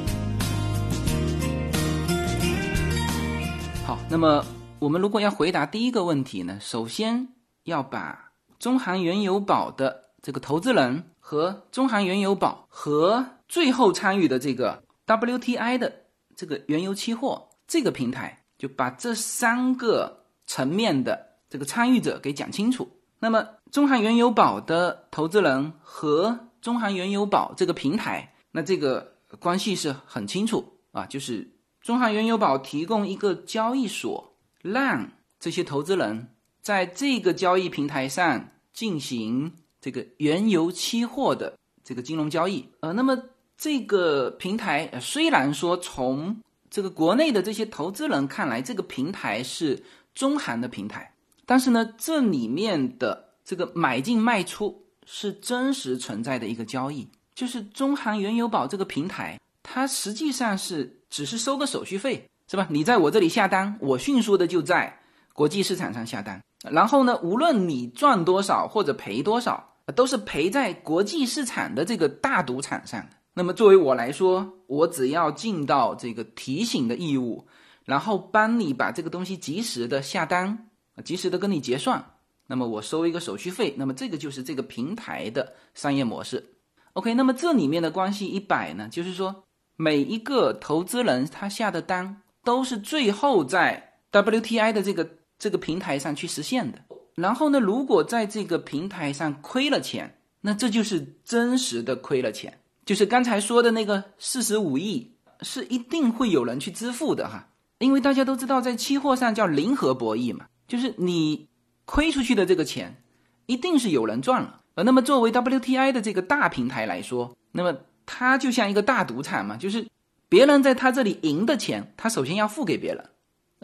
[3.91, 4.45] 好，那么
[4.79, 7.27] 我们如果要回答第一个问题呢，首先
[7.65, 11.11] 要把中韩原油宝的这个投资人。
[11.19, 16.03] 和中韩原油宝和最后参与的这个 WTI 的
[16.37, 22.89] 这个原油期货这个平台，就把这三个层面的这个参与者给讲清楚。
[23.19, 31.50] 那么中韩原油宝的投资人和中韩原油宝这个平台，那这个关系是很清楚啊，就是
[31.81, 36.29] 中韩原油宝提供一个交易所，让这些投资人
[36.61, 42.69] 在这个交易平台上进行这个原油期货的这个金融交易。
[42.81, 43.17] 呃，那么
[43.57, 51.13] 这个平台虽然说从这个国内的这些投资人看来，这个平台是中韩的平台，
[51.47, 62.65] 但是呢，这里面的这个买进卖出是真实存在的一个交易，就是中韩原油宝这个平台，它实际上是只是收个手续费，是吧？
[62.71, 64.99] 你在我这里下单，我迅速的就在
[65.33, 73.05] 国际市场上下单，然后呢，无论你赚多少或者赔多少，都是赔在国际市场的这个大赌场上。
[73.33, 77.45] 那么作为我来说，我只要尽到这个提醒的义务，
[77.85, 80.69] 然后帮你把这个东西及时的下单，
[81.03, 82.03] 及时的跟你结算。
[82.47, 86.55] 那么我收一个手续费，那么这个就是这个平台的商业模式。
[86.93, 89.45] OK，那么这里面的关系一百呢，就是说
[89.81, 95.09] 每一个投资人他下的单都是最后在 WTI 的这个
[95.39, 96.77] 这个平台上去实现的。
[97.15, 107.47] 然后呢，如果在这个平台上亏了钱，那这就是真实的亏了钱，就是刚才说的那个四十五亿是一定会有人去支付的哈，
[107.79, 111.49] 因为大家都知道在期货上叫零和博弈嘛，就是你。
[111.83, 113.03] 亏出去的这个钱，
[113.47, 114.61] 一定是有人赚了。
[114.75, 117.75] 呃，那么作为 WTI 的这个大平台来说，那么
[118.05, 119.87] 它就像一个大赌场嘛，就是
[120.29, 123.05] 别人在他这里赢的钱，他首先要付给别人，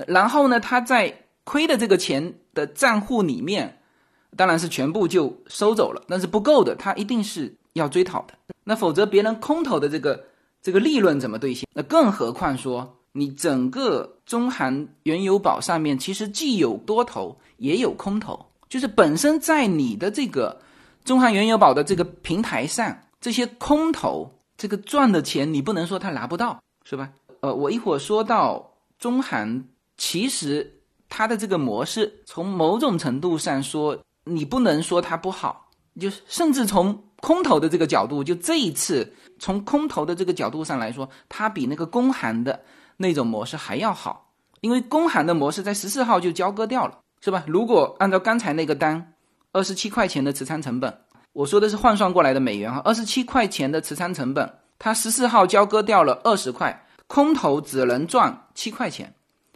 [0.08, 3.80] 然后呢，他在亏的这个钱的账户里面，
[4.36, 8.34] 当然是全部就收走了，但是不够的，他一定是要追讨的。
[8.64, 10.26] 那否则别人空头的这个
[10.62, 11.68] 这个利润怎么兑现？
[11.74, 12.94] 那更何况说。
[13.14, 20.62] 你整个中韩原油宝上面其实既有多头也有空头，就是本身在你的这个
[21.04, 27.12] 中韩原油宝的这个平台上，这些空头这个赚的钱你不能说他拿不到，是吧？
[27.42, 29.66] 呃，我一会儿说到中韩，
[29.98, 42.64] 其实它的这个模式从某种程度上说，你不能说它不好，就是甚至从空头的这个角度，就这一次从空头的这个角度上来说，它比那个公韩的。
[43.00, 47.44] 那种模式还要好，因为公函的模式在十四号就交割掉了，是吧？
[47.46, 49.14] 如果按照刚才那个单，
[49.52, 51.02] 二十七块钱的持仓成本，
[51.38, 59.14] 我说的是换算过来的美元哈，二十七块钱的持仓成本，它十四号交割掉了二十块，空头只能赚七块钱。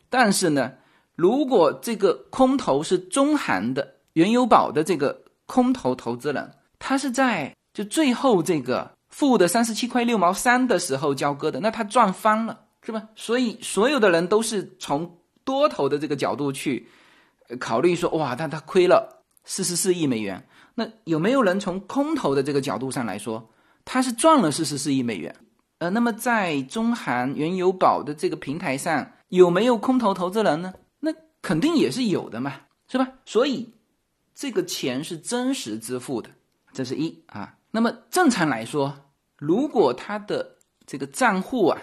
[0.07, 0.73] 但是呢，
[1.15, 12.59] 如果这个空头是中韩的原油宝的这个空头投资人，他是在就最后这个负的三十七块六毛三的时候交割的，那他赚翻了。
[12.85, 13.07] 是吧？
[13.15, 16.87] 所以所有的人都是从多头的这个角度去
[17.59, 20.43] 考虑说，哇，他他亏了四十四亿美元。
[20.75, 23.49] 那有没有人从空头的这个角度上来说，
[23.85, 25.35] 他是赚了四十四亿美元？
[25.79, 30.73] 呃，那么在中韩原油宝的这个平台上，有没有空头投资人呢？
[30.99, 31.11] 那
[31.41, 32.53] 肯定也是有的嘛，
[32.87, 33.07] 是吧？
[33.25, 33.73] 所以
[34.35, 36.29] 这个钱是真实支付的，
[36.73, 37.57] 这是一啊。
[37.71, 38.93] 那么正常来说，
[39.37, 41.81] 如果他的这个账户啊。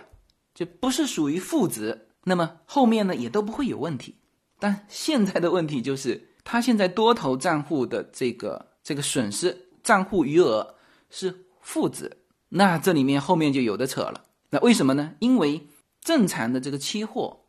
[0.55, 4.17] 就不是属于负值，那么后面呢也都不会有问题。
[4.59, 10.77] 但现在的问题就是，他现在多头账户的这个这个损失账户余额
[11.11, 12.17] 是负值，
[12.49, 14.25] 那这里面后面就有的扯了。
[14.49, 15.13] 那为什么呢？
[15.19, 15.67] 因为
[16.01, 17.41] 正常的这个期货，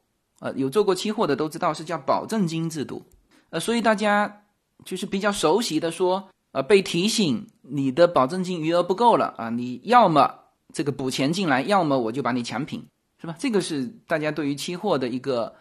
[0.41, 3.05] 呃，有做过期货的都知道是叫保证金制度，
[3.51, 4.43] 呃，所以大家
[4.83, 10.39] 就是比较熟悉的说，呃，被提醒你的保证金余额不够了啊，你要么
[10.73, 12.85] 这个补钱进来，要么我就把你强平。
[13.21, 13.33] 是吧？
[13.39, 15.55] 这个是大家对于期货的一个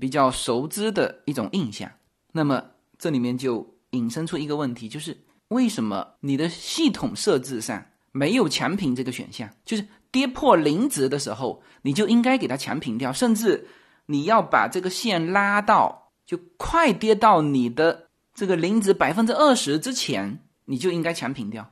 [0.00, 1.90] 比较熟知的一种印象。
[2.32, 2.64] 那么
[2.98, 5.16] 这里面就引申出一个问题，就是
[5.48, 9.48] 为什么你的系统设置上没有强平这个选项？
[9.64, 13.66] 就是跌破零值的时候，你就应该给它强平掉，甚至
[14.06, 21.70] 你要把这个线拉到就快跌到你的这个零值百分之二十之前，你就应该强平掉，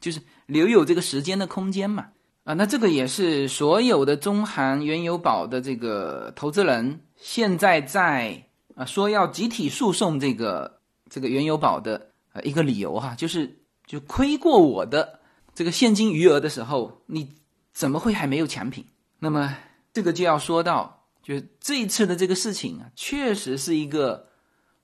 [0.00, 2.08] 就是留有这个时间的空间嘛。
[2.44, 8.44] 啊，那这个也是所有的中韩原油宝的这个投资人现在在
[8.74, 10.73] 啊说要集体诉讼这个
[11.14, 13.56] 这个原油宝的呃一个理由哈，就是
[13.86, 15.20] 就亏过我的
[15.54, 17.30] 这个现金余额的时候，你
[17.72, 18.84] 怎么会还没有奖品？
[19.20, 19.56] 那么
[19.92, 24.26] 这个就要说到，就这一次的这个事情啊，确实是一个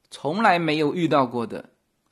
[0.09, 1.69] 从来没有遇到过的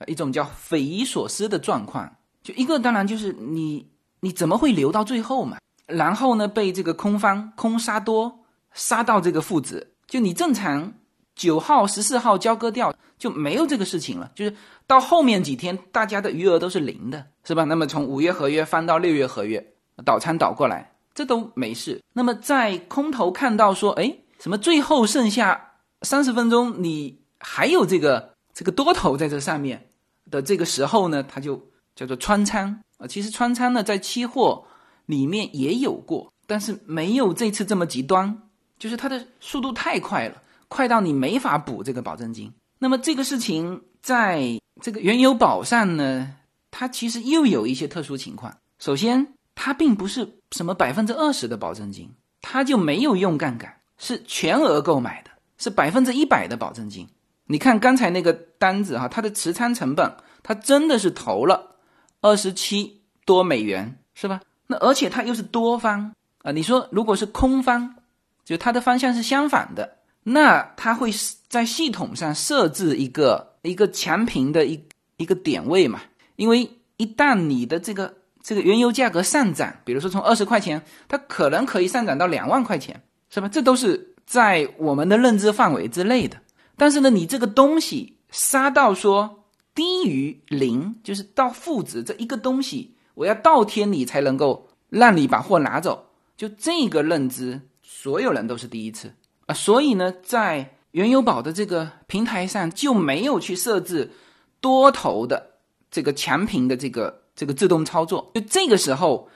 [0.08, 2.16] 一种叫匪夷所思的状况。
[2.42, 3.88] 就一个当然就是你。
[4.20, 5.58] 你怎么会留到最后嘛？
[5.86, 8.40] 然后呢，被这个空方空杀多
[8.72, 10.92] 杀到这个负值，就你正常
[11.38, 14.52] 九号、十四号交割掉就没有这个事情了，就是
[14.88, 17.62] 到后面几天大家的余额都是零的，是吧？
[17.62, 19.64] 那么从五月合约翻到六月合约，
[20.04, 22.02] 倒仓倒过来，这都没事。
[22.12, 29.90] 那么在空头看到说，哎，什么最后剩下三十分钟，你还有这个这个多头在这上面
[30.30, 31.62] 的这个时候呢，它就
[31.94, 33.06] 叫做穿仓啊。
[33.06, 34.64] 其实穿仓呢，在期货
[35.06, 38.42] 里面也有过，但是没有这次这么极端，
[38.76, 40.42] 就是它的速度太快了。
[40.68, 42.52] 快到你没法补这个保证金。
[42.78, 46.36] 那么这个事情在这个原油宝上呢，
[46.70, 48.56] 它其实又有一些特殊情况。
[48.78, 52.10] 首先，它并不是什么百分之二十的保证金，
[52.40, 57.08] 它就没有用杠杆，是全额购买的，是百分之一百的保证金。
[57.46, 61.76] 你看刚才那个单子哈，它的持仓成本，它真的是投了
[62.20, 64.40] 二十七多美元，是吧？
[64.68, 66.12] 那而且它又是多方
[66.42, 67.96] 啊，你说如果是空方，
[68.44, 69.97] 就它的方向是相反的。
[70.24, 71.10] 那它会
[71.48, 74.82] 在系统上设置一个一个强平的一
[75.16, 76.00] 一个点位嘛？
[76.36, 83.48] 因为一旦你的这个这个原油价格上涨，比如说从二十块钱，它可能可以上涨到两万块钱，是吧？
[83.48, 86.36] 这都是在我们的认知范围之内的。
[86.76, 89.44] 但是呢，你这个东西杀到说
[89.74, 99.12] 低于零，就是到负值这一个东西，我要倒贴你才能够让你把货拿走，就这个认知，所有人都是第一次。
[99.48, 104.12] 啊，所以呢，在原油宝的这个平台上就没有去设置
[104.60, 105.54] 多头的
[105.90, 109.28] 这个强平的这个这个自动操作，就这个时候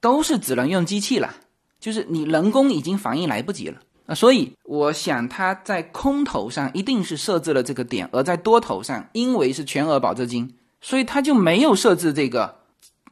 [0.00, 1.34] 都是只能用机器了，
[1.78, 4.14] 就是你人工已经反应来不及了啊。
[4.14, 12.60] 所以我想它在空头上一定是设置了这个点，而在多头上因为是全额保证金，所以它就没有设置这个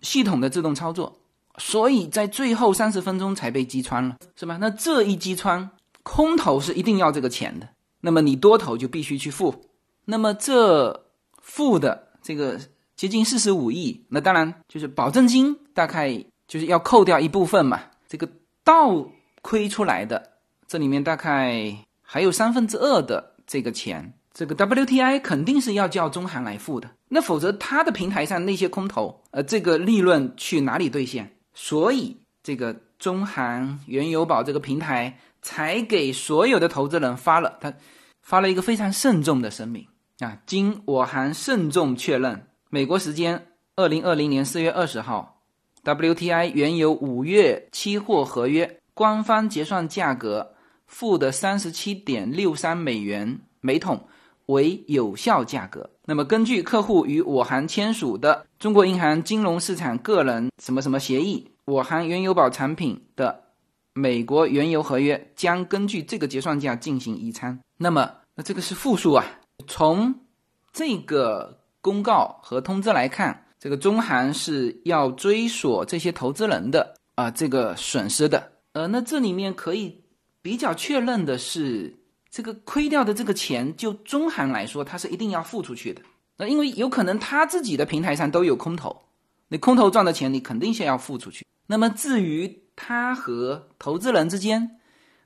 [0.01, 1.18] 系统的自动操作，
[1.59, 4.57] 所以在最后三十分钟才被击穿了，是吧？
[4.59, 5.70] 那这一击穿。
[6.03, 7.68] 空头是一定要这个钱的，
[8.00, 9.55] 那么你多头就必须去付，
[10.05, 11.07] 那么这
[11.40, 12.59] 付的这个
[12.96, 16.12] 接近四十五亿，那当然就是保证金大概
[16.48, 18.28] 就是要扣掉一部分嘛，这个
[18.64, 19.09] 倒
[19.42, 20.32] 亏出来的
[20.66, 31.30] 这里面大概还有三分之二的这个钱，这个 WTI 肯定是要叫中行来付的，那否则他的平台上那些空头，呃，这个利润去哪里兑现？
[31.55, 35.16] 所以这个中行原油宝这个平台。
[35.43, 37.74] 才给所有的投资人发了，他
[38.22, 39.86] 发了一个非常慎重的声明
[40.20, 40.38] 啊。
[40.47, 45.43] 经我行慎重确认，美国时间二零二零年四月二十号
[45.82, 50.55] ，WTI 原油五月期货合约官方结算价格
[50.86, 54.07] 负的三十七点六三美元每桶
[54.47, 55.90] 为有效价格。
[56.05, 63.43] 那么，根据客户与我行签署的中国银行金融市场个人什么什么协议，我行原油宝产品的。
[63.95, 67.59] 美国原油合约将根据这个结算价进行移仓。
[67.76, 69.24] 那么，那这个是负数啊。
[69.66, 70.14] 从
[70.72, 78.53] 这个公告和通知来看，这个中行是要追索这些投资人的啊这个损失的。
[78.72, 80.03] 呃，那这里面可以
[80.40, 81.95] 比较确认的是，
[82.30, 86.01] 这个亏掉的这个钱，就中行来说，它是一定要付出去的。
[86.38, 89.03] 那因为有可能他自己的平台上都有空头，
[89.49, 91.45] 你空头赚的钱，你肯定先要付出去。
[91.66, 94.79] 那么至于，他和投资人之间，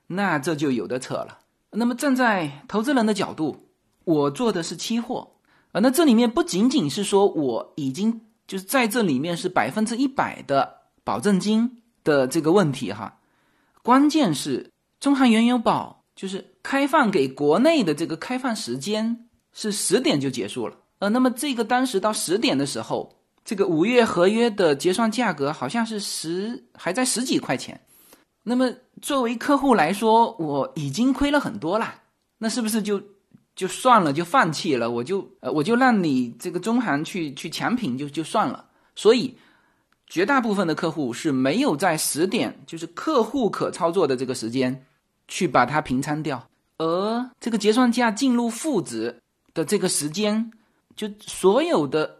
[0.07, 1.39] 那这就有的扯了。
[1.71, 3.69] 那么站在投资人的角度，
[4.03, 5.31] 我做的是期货
[5.71, 13.19] 啊，那这里面不仅仅是说我已经就是在这里面是百分之一百的保证金的这个问题哈，
[13.81, 23.16] 关键是中航原油宝就是开放给国内的这个开放时间是十点就结束了，呃，那么这个当时到十点的时候。
[23.47, 27.79] 这个五月合约的结算价格好像是十，还在十几块钱。
[28.43, 28.69] 那么
[29.01, 31.95] 作为客户来说，我已经亏了很多了，
[32.39, 33.01] 那是不是就
[33.55, 34.91] 就算了，就放弃了？
[34.91, 38.65] 我就呃，我就让你这个中行去去强平就就算了。
[38.97, 39.37] 所以
[40.07, 44.85] 绝大部分的客户是没有在十点，就是客户可操作的这个时间
[45.29, 49.21] 去把它平仓掉，而这个结算价进入负值
[49.53, 50.51] 的这个时间，
[50.97, 52.17] 就所有的。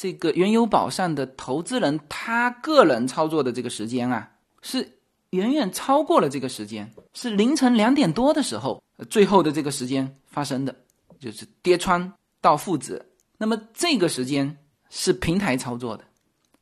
[0.00, 4.30] 这个原油宝上的投资人，他个人操作的这个时间啊，
[4.62, 4.96] 是
[5.28, 10.74] 远远超过了这个时间，是凌晨两点多的时候，最后的这个时间发生的，
[11.18, 13.04] 就是跌穿到负值。
[13.36, 14.56] 那么这个时间
[14.88, 16.04] 是平台操作的，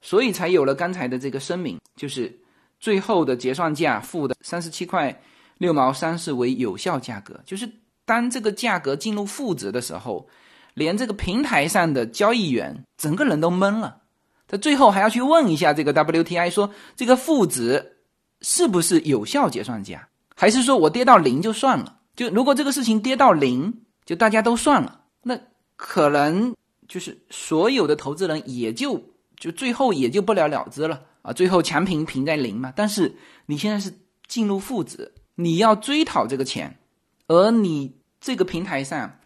[0.01, 2.41] 所以才有了刚才的这个声明，就是
[2.80, 5.22] 最后的结算价负的三十七块
[5.59, 7.70] 六毛三是为有效价格，就是
[8.05, 10.28] 当这个价格进入负值的时候。
[10.79, 14.03] 连这个平台上的交易员整个人都懵了，
[14.47, 17.97] 他最后还要去问一下这个 WTI，说这个负值
[18.41, 21.99] 是不是有效结算价，还是说我跌到零就算了？
[22.14, 25.39] 就如果这个事情跌到零，就大家都算了，那
[25.76, 26.55] 可能
[26.87, 29.03] 就是所有的投资人也就
[29.37, 32.72] 就最后也就不了了之了啊，最后强平平在零嘛。
[32.74, 33.14] 但是
[33.47, 33.93] 你现在是
[34.26, 36.79] 进入负值，你要追讨这个钱，
[37.26, 39.18] 而你这个平台上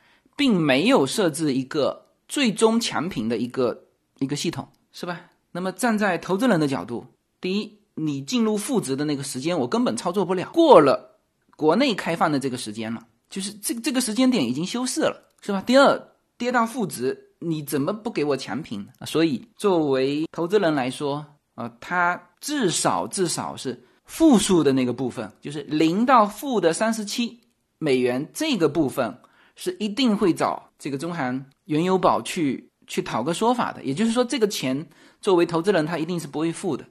[0.42, 3.84] 并没有设置一个最终强平的一个
[4.18, 5.20] 一个系统，是吧？
[5.52, 7.06] 那么站在投资人的角度，
[7.40, 11.20] 第一，你进入负值的那个时间我根本操作不了，过了
[11.54, 15.62] 国内开放的这个时间了，就是这这个时间点已经休市了，是吧？
[15.62, 18.84] 第二，跌到负值，你怎么不给我强平？
[19.06, 21.24] 所以作为投资人来说，
[21.54, 27.38] 啊，他至少至少是负数的那个部分，就是零到负的三十七
[27.78, 29.16] 美元这个部分，
[29.56, 33.82] 是一定会找这个中韩原油宝去去讨个说法的。
[33.82, 34.86] 也就是说，这个钱。
[35.20, 36.84] 作为投资人，他一定是不会付的，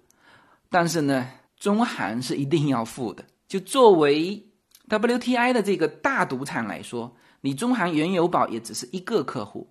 [0.69, 3.25] 但是呢，中韩是一定要付的。
[3.45, 4.41] 就作为
[4.87, 9.67] WTI 的这个大赌场来说，你中韩原油宝也只是一个客户，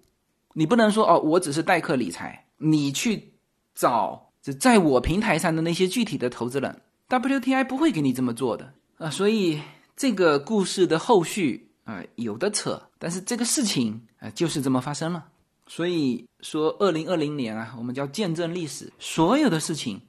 [0.53, 3.33] 你不能说哦，我只是代客理财，你去
[3.75, 9.09] 找就在我平台上的那些具体的投资人，WTI 不会给你这么做的啊。
[9.09, 9.63] 所以
[9.97, 15.27] 这个故事的后续啊，有的扯，但是这个事情啊，就是这么发生了。
[15.67, 20.01] 所以说，二零二零年啊，我们叫见证历史，所有的事情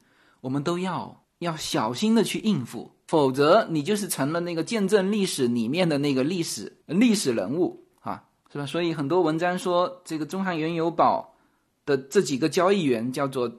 [0.41, 8.65] 我们都要要小心的去应付，否则你就是成了那个见证历史里面的那个历史历史人物啊，是吧？
[8.67, 11.34] 所以很多文章说，这个中航原油宝
[11.84, 13.49] 的这几个交易员叫做，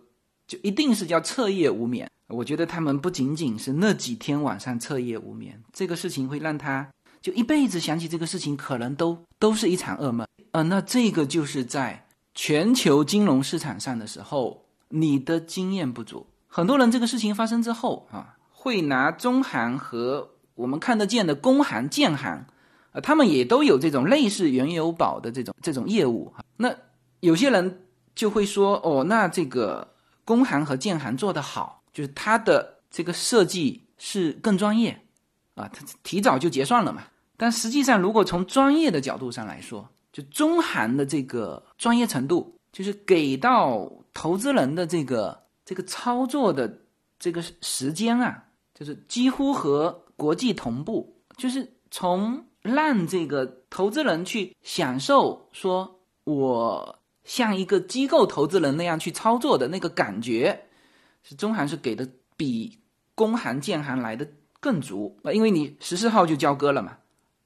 [0.47, 2.09] 就一定是叫彻夜无眠。
[2.29, 6.89] 我觉得他们不仅仅是那几天晚上彻夜无眠，这个事情会让他
[7.23, 10.27] 就一辈子想起这个事情，可能都都是一场噩梦。
[10.51, 16.27] 啊，那这个就是在全球金融市场上的时候，你的经验不足。
[16.49, 22.45] 很多人这个事情发生之后啊，会拿中行和我们看得见的工行、建行，
[22.91, 26.35] 啊，他们也都有这种类似原油宝的这种这种业务。
[26.57, 26.75] 那
[27.21, 29.95] 有些人就会说，哦，那这个
[30.25, 35.01] 工行和建行做得好，就是它的这个设计是更专业，
[35.55, 37.05] 啊，它提早就结算了嘛。
[37.43, 46.73] 但实际上，如果从专业的角度上来说，就中韩的这个专业程度，就是给到投资人的这个这个操作的
[47.19, 51.17] 这个时间啊，就是几乎和国际同步。
[51.37, 60.67] 就是从让这个投资人去享受，说我像一个机构投资人那样去操作的那个感觉，
[61.25, 62.79] 是中韩是给的比
[63.17, 64.29] 工行建行来的
[64.61, 66.99] 更足，因为你十四号就交割了嘛，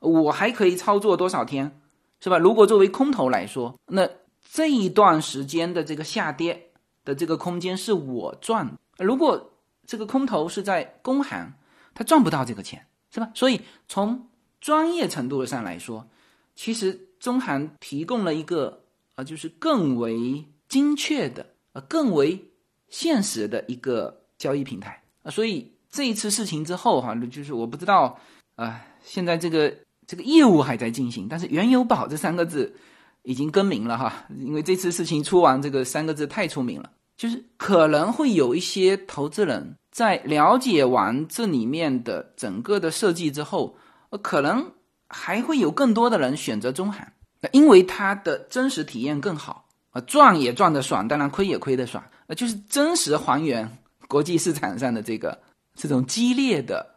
[0.07, 1.81] 我还可以操作多少天？
[2.19, 2.39] 是吧？
[2.39, 4.09] 如果作为空头来说，那
[4.43, 6.71] 这一段时间的这个下跌
[7.05, 8.79] 的这个空间是我赚。
[8.99, 9.53] 如果
[9.87, 11.53] 这个空头是在工行，
[11.95, 13.31] 他赚不到这个钱，是吧？
[13.35, 14.29] 所以从
[14.63, 16.07] 专业程度上来说，
[16.55, 18.83] 其实中行提供了一个
[19.17, 22.43] 呃，就是更为精确的、呃，更为
[22.89, 25.31] 现实的一个交易平台啊。
[25.31, 28.19] 所以这一次事情之后，哈，就是我不知道
[28.55, 29.77] 啊，现在这个。
[30.07, 32.75] 这个业务还在进行，但是“原油宝”这三个字
[33.23, 36.91] 已经更名了哈，因为这次事情出完，这个三个字太出名了。
[37.17, 43.75] 就是可能会有一些投资人在了解完这里面的整个的设计之后，
[44.23, 44.71] 可能
[45.09, 47.11] 还会有更多的人选择中韩，
[47.53, 53.79] 因为它的真实体验更好啊，赚也赚得爽，当然亏也亏得爽，呃，就是真实还原
[54.09, 55.41] 国际市场上的这个
[55.75, 56.95] 这种激烈的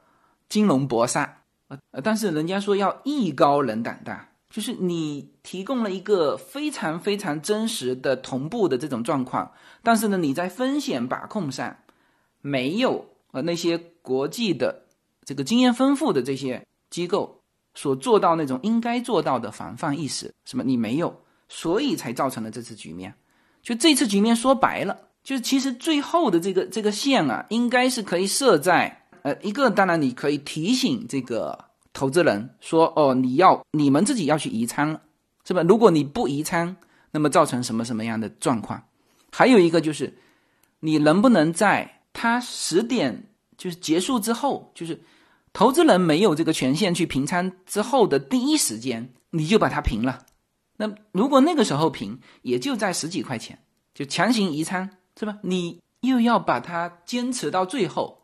[0.49, 1.37] 金融搏杀。
[1.91, 9.51] 呃，但是人家说要艺高人胆大，就是你提供了一个非常非常真实的同步的这种状况，
[9.83, 11.77] 但是呢，你在风险把控上
[12.41, 14.83] 没有呃那些国际的
[15.23, 17.39] 这个经验丰富的这些机构
[17.75, 23.13] 所做到那种应该做到的防范意识，什么你没有，所以才造成了这次局面。
[23.61, 28.98] 就这次局面说白了，就是其实最后的这个这个线啊，应该是可以设在。
[29.23, 35.01] 呃，一个当然你可以提醒这个投资人说，哦，你要你们自己要去移仓了，
[35.45, 35.63] 是吧？
[35.63, 36.75] 如果你不移仓，
[37.11, 38.83] 那么造成什么什么样的状况？
[39.31, 40.17] 还有一个就是，
[40.79, 43.25] 你能不能在他十点
[43.57, 45.01] 就是结束之后，就是
[45.53, 50.25] 投资人没有这个权限去平仓之后的第一时间，你就把它平了？
[50.77, 53.59] 那如果那个时候平，也就在十几块钱，
[53.93, 54.89] 就强行移仓，
[55.19, 55.37] 是吧？
[55.43, 58.18] 你又要把它坚持到最后。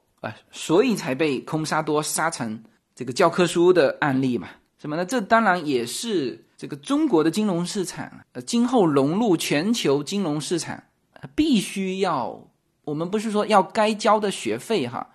[0.52, 2.64] 所以才被空杀多杀成
[2.94, 4.48] 这个教科书的案例嘛？
[4.78, 5.06] 什么呢？
[5.06, 10.84] 这当然也是这个中国的金融市场，呃，今后融入全球金融市场，
[11.34, 12.48] 必须要
[12.84, 15.08] 我们不是说要该交的学费哈，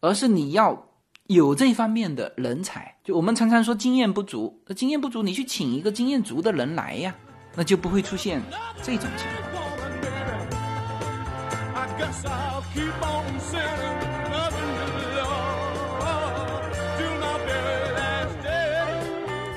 [0.00, 0.88] 而是你要
[1.28, 2.96] 有这方面的人才。
[3.04, 7.14] 就我们常常说经验不足，那经验不足，你去请一个经验足的人来呀，
[7.54, 8.42] 那就不会出现
[8.82, 9.64] 这种情况。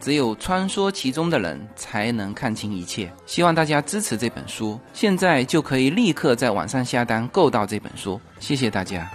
[0.00, 3.12] 只有穿梭其中的人才能看清一切。
[3.26, 8.20] 希望大家支持这本书，现在就可以立刻在网上下单购到这本书。
[8.38, 9.10] 谢谢大家。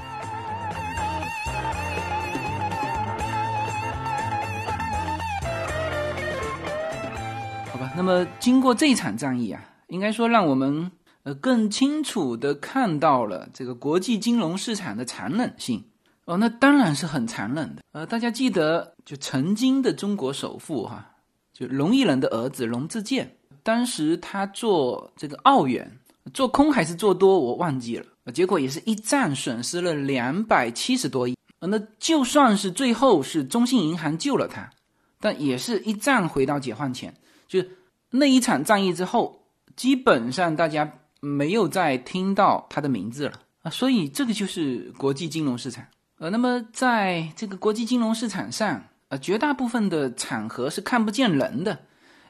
[7.72, 10.92] 好吧，那么经过这场战役啊，应该说让我们
[11.24, 15.84] 呃更清楚的看到了这个国际金融市场的残忍性。
[16.26, 17.82] 哦，那当然是很残忍的。
[17.92, 21.06] 呃，大家记得，就曾经的中国首富哈，
[21.54, 26.00] 就龙一人的儿子龙志健，当时他做这个澳元，
[26.34, 28.06] 做空还是做多，我忘记了。
[28.34, 31.36] 结果也是一战损失了两百七十多亿。
[31.60, 34.70] 呃那就算是最后是中信银行救了他，
[35.20, 37.14] 但也是一战回到解放前。
[37.48, 37.62] 就
[38.10, 39.46] 那一场战役之后，
[39.76, 43.70] 基本上大家没有再听到他的名字了啊。
[43.70, 45.86] 所以这个就是国际金融市场。
[46.20, 51.78] 呃，那么在这个国际金融市场上，呃，绝大部分的场合是看不见人的，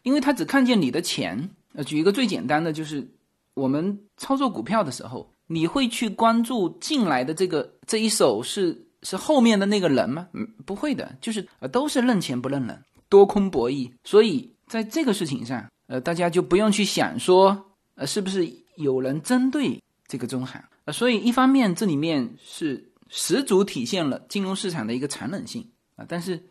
[0.03, 1.49] 因为他只看见你的钱。
[1.73, 3.07] 呃，举一个最简单的，就是
[3.53, 10.27] 我们操作股票的时候，你会去关注进来的这个这一手是是后面的那个人吗？
[10.33, 13.91] 嗯，不会的，就是呃，都是认钱不认人，多空博弈。
[14.03, 17.65] 所以在这个事情上，呃，大家就不用去想说，
[17.95, 20.63] 呃，是不是有人针对这个中行？
[20.85, 22.89] 呃，所以一方面这里面是。
[23.15, 26.03] 十足体现了金融市场的一个残忍性啊！
[26.09, 26.41] 但是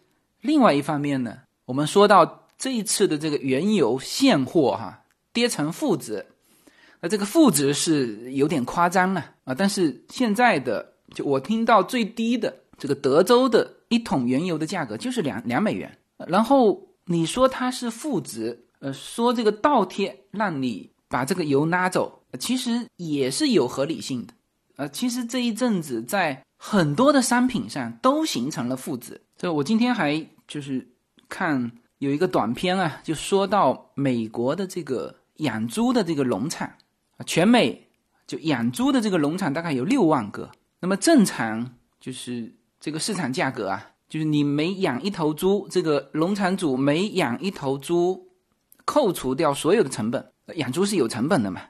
[0.41, 5.03] 另外一方面呢，我们说到这一次的这个原油现货哈
[5.33, 6.25] 跌成负值，
[7.01, 9.53] 那这个负值是有点夸张了啊！
[9.53, 15.99] 但是现在的就我听到最低的这个德州的一桶原油的价格就是两两美元，
[16.29, 24.33] 然后你说它是负值，呃，说这个倒贴让你把这个油拿走，其实也是有合理性的
[24.77, 29.21] 呃，其实这一阵子在很多的商品上都形成了负值。
[29.37, 30.89] 这我今天还就是
[31.29, 36.69] 看有一个短片啊，就说到美国的这个养猪的这个农场
[37.17, 37.89] 啊，全美
[38.29, 40.53] 就养猪的这个农场大概有六万个。
[40.79, 48.29] 那么正常就是这个市场价格啊，就是你每养一头猪，这个农场主每养一头猪，
[48.85, 51.63] 扣除掉所有的成本，养猪是有成本的嘛，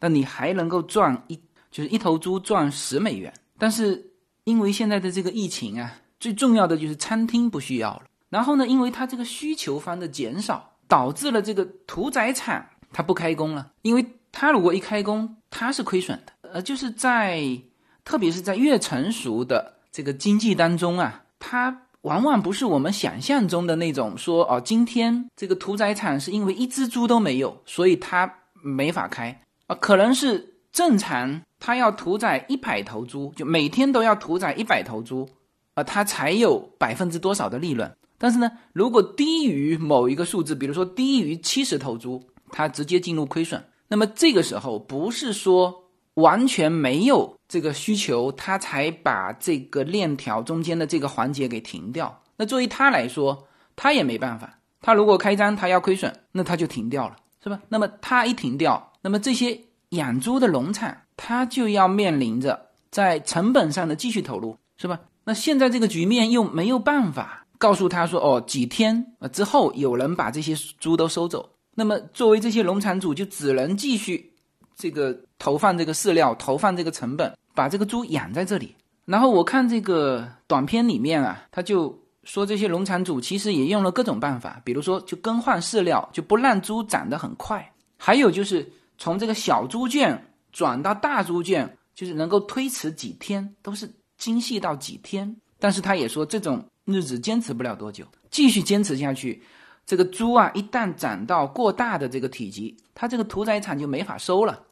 [0.00, 1.38] 那你还能够赚一
[1.70, 4.07] 就是一头猪赚十美元，但是。
[4.48, 8.02] 因为现在的这个疫情啊，最重要的就是餐厅不需要了。
[8.30, 13.70] 然后呢，因为它这个需求方的减少，导致了这个屠宰场它不开工了。
[13.82, 16.32] 因为它如果一开工，它是亏损的。
[16.50, 17.60] 呃，就是在
[18.06, 28.32] 特别是在越成熟的这个经济当中啊，它往往不是我们想象中的那种说哦，今天这个屠宰场是因为一只猪都没有，所以它
[28.62, 31.42] 没法开啊，可能是正常。
[31.60, 35.28] 他要屠宰一百头猪，就每天都要屠宰一百头猪，
[35.74, 37.90] 啊，他才有百分之多少的利润？
[38.16, 43.62] 但是呢，如果低于某一个数字，比如说低于七十头猪，他直接进入亏损。
[43.88, 45.84] 那么这个时候不是说
[46.14, 52.22] 完全没有这个需求，他才把这个链条中间的这个环节给停掉。
[52.36, 53.46] 那作为他来说，
[53.76, 54.58] 他也没办法。
[54.80, 57.60] 他如果开张他要亏损，那他就停掉了，是吧？
[57.68, 60.96] 那么他一停掉，那么这些养猪的农场。
[61.18, 64.98] 他就要面临着在成本上的继续投入，是吧？
[65.24, 71.50] 那现在这个局面又没有办法告诉他说，哦，几天呃之后有人把这些猪都收走。
[71.74, 74.32] 那么作为这些农场主，就只能继续
[74.74, 78.74] 这个投放这个饲料，投放这个成本，把这个猪养在这里。
[79.04, 90.24] 然后我看这个短片里面啊，他就说这些农场主其实也用了各种办法，比如说就更换饲料，就不让猪长得很快，还有就是从这个小猪圈。
[90.52, 95.36] 转到大猪圈就是能够推迟几天，都是精细到几天。
[95.58, 99.42] 但是他也说这种日子坚持不了多久，继续坚持下去，
[99.84, 104.62] 这个猪啊一旦长到过大的这个体积，它这个屠宰场就没法收了。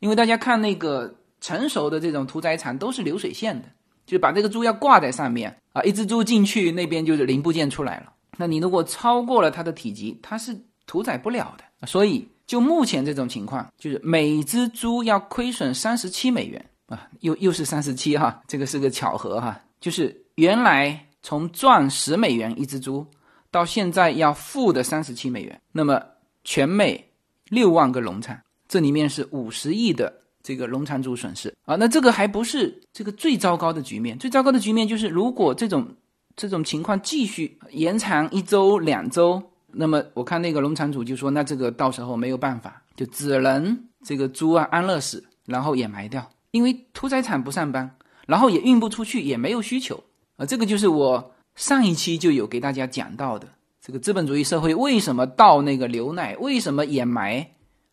[0.00, 3.68] 因为大家看那个成熟的这种屠宰场都是流水线的，
[4.04, 8.12] 就是把这个猪要挂在上面啊，一只猪进去那边就是零部件出来了。
[8.36, 10.54] 那你如果超过了它的体积，它是
[10.86, 11.86] 屠宰不了的。
[11.86, 23.06] 所以就目前这种情况，就是每只猪要亏损三十七美元啊，又又是三十七哈，这个是个巧合哈，就是原来从赚十美元一只猪，
[23.50, 26.02] 到现在要负的三十七美元，那么
[26.44, 27.08] 全美
[27.48, 28.38] 六万个农场，
[28.68, 35.88] 这里面是五十亿的这个农场主损失啊，那这个还不是这个最糟糕的局面，最糟糕的局面就是如果这种
[36.36, 39.42] 这种情况继续延长一周两周。
[39.76, 47.96] 那么我看那个农场主就说，那这个到时候没有办法，就只能这个猪啊安乐死，然后掩埋掉，因为屠宰场不上班，
[48.26, 50.02] 然后也运不出去，也没有需求
[50.36, 50.46] 啊。
[50.46, 53.48] 这个就是我上一期就有给大家讲到的，
[53.80, 57.46] 这个资本主义社会为什么倒那个牛奶，为什么掩埋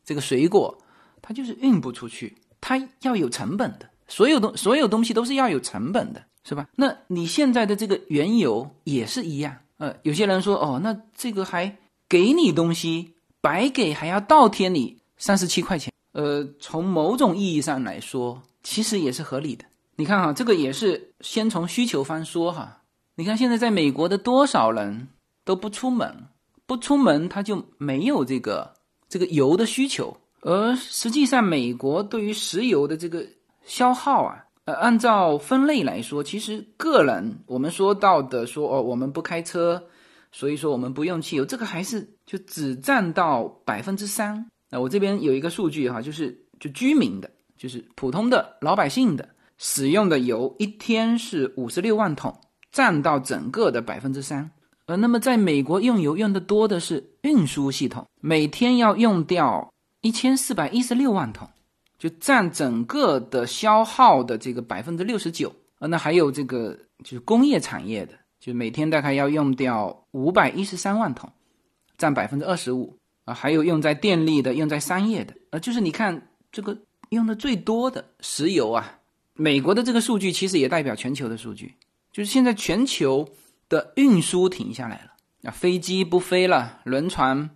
[0.03, 0.77] 这个水果，
[1.21, 6.67] 它就是运不出去，它要有成本的，所有东所有东西都是要有成本的，是吧？
[6.75, 9.55] 那你现在的这个原油也是一样。
[9.81, 11.75] 呃，有些人说，哦，那这个还
[12.07, 15.91] 给你东西，白给还要倒贴你三十七块钱。
[16.11, 19.65] 呃，从某种意义上来说，其实也是合理的。
[19.95, 22.83] 你看哈，这个也是先从需求方说哈。
[23.15, 25.07] 你看现在在美国的多少人
[25.43, 26.15] 都不出门，
[26.67, 28.71] 不出门他就没有这个
[29.09, 30.15] 这个油的需求。
[30.41, 33.25] 而实际上，美国对于石油的这个
[33.65, 34.45] 消耗啊。
[34.65, 39.83] 呃，按照分类来说，其实个人我们说到的说哦，我们不开车，
[40.31, 44.45] 所以说我们不用汽油，这个还是就只占到百分之三。
[44.69, 52.39] 那我这边有一个数据哈，就是就居民的，就是普通的老百姓的使用的油一天是五十六万桶，
[52.71, 54.51] 占到整个的百分之三。
[54.85, 61.49] 呃，那么在美国用油用的多的是运输系统，每天要用掉一千四百一十六万桶。
[62.01, 71.31] 就占整个的消耗的这个百分之六十九啊，那还有这个就是工业产业的，就每天大概要用掉五百一十三万桶，
[71.99, 76.75] 占百分之二十五啊，还有用在电力的、用在商业的啊，就是你看这个
[77.09, 78.97] 用的最多的石油啊，
[79.35, 81.75] 美国的这个数据其实也代表全球的数据，
[82.11, 83.29] 就是现在全球
[83.69, 85.11] 的运输停下来了
[85.43, 87.51] 啊，飞机不飞了，轮船、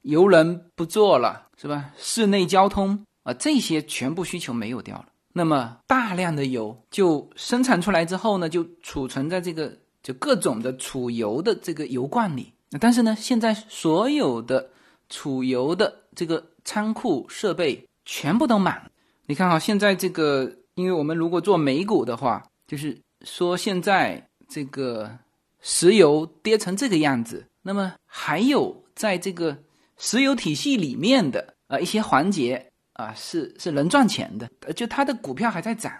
[0.00, 1.90] 游轮不坐了，是吧？
[1.98, 3.04] 室内交通。
[3.34, 12.52] 这些全部需求没有掉了，那么大量的油就生产出来之后呢，就储存在这个就各种的储油的这个油罐里。
[12.80, 14.70] 但是呢，现在所有的
[15.08, 18.90] 储油的这个仓库设备全部都满了。
[19.26, 25.18] 你看啊，现在这个，因为我们如果做美股的话，就是说现在这个
[25.60, 29.58] 石油跌成这个样子，那么还有在这个
[29.98, 32.69] 石油体系里面的啊一些环节。
[33.00, 35.90] 啊，是是能赚钱的，就它的股票还在涨，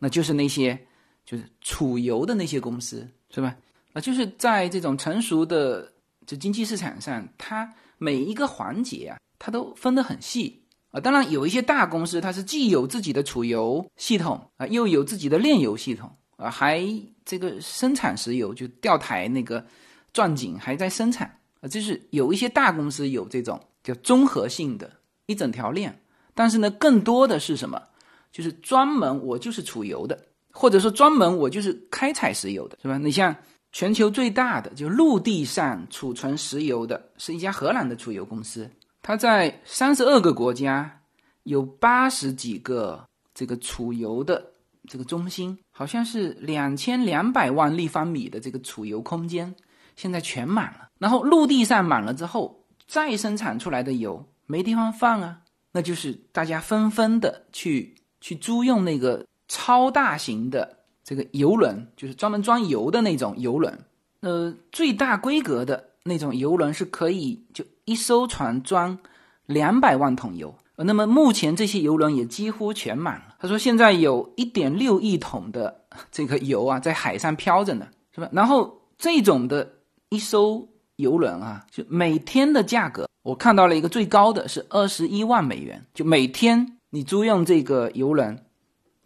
[0.00, 0.76] 那就是那些
[1.24, 3.56] 就是储油的那些公司，是吧？
[3.92, 5.92] 啊，就是在这种成熟的
[6.26, 11.00] 这经济市场上，它每一个环节啊，它都分得很细啊。
[11.00, 16.84] 当然，有一些大公司，它是既有自己的储油系统啊，又有自己的炼油系统啊，还
[17.24, 19.64] 这个生产石油，就吊台那个
[20.12, 21.68] 钻井还在生产啊。
[21.68, 24.90] 就是有一些大公司有这种叫综合性的
[25.26, 25.96] 一整条链。
[26.38, 27.82] 但是呢，更多的是什么？
[28.30, 30.16] 就是专门我就是储油的，
[30.52, 32.96] 或者说专门我就是开采石油的，是吧？
[32.96, 33.34] 你像
[33.72, 38.70] 全球最大的就陆地上储存石油的是一家荷兰的储油公司，
[39.02, 41.00] 它在三十二个国家
[41.42, 44.52] 有八十几个这个储油的
[44.86, 49.52] 这个中心，好像是两千两百万立方米的这个储油空间，
[49.96, 50.88] 现在全满了。
[51.00, 55.40] 然后陆地上满了之后，再生产出来的油没地方放啊。
[55.72, 63.78] 那就是大家纷纷的去去租用那个超大型的这个游轮，就是专门装油的那种游轮。
[64.20, 68.98] 呃，最大规格的那种游轮是可以就一艘船装
[69.46, 70.54] 两百万桶油。
[70.76, 73.34] 呃，那么目前这些游轮也几乎全满了。
[73.38, 78.28] 他说现在有一点六亿桶的这个油啊在海上漂着呢，是吧？
[78.32, 79.70] 然后这种的
[80.08, 80.66] 一艘
[80.96, 83.08] 游轮啊，就每天的价格。
[83.28, 88.42] 我看到了一个最高的是二十一万美元，就每天你租用这个游轮，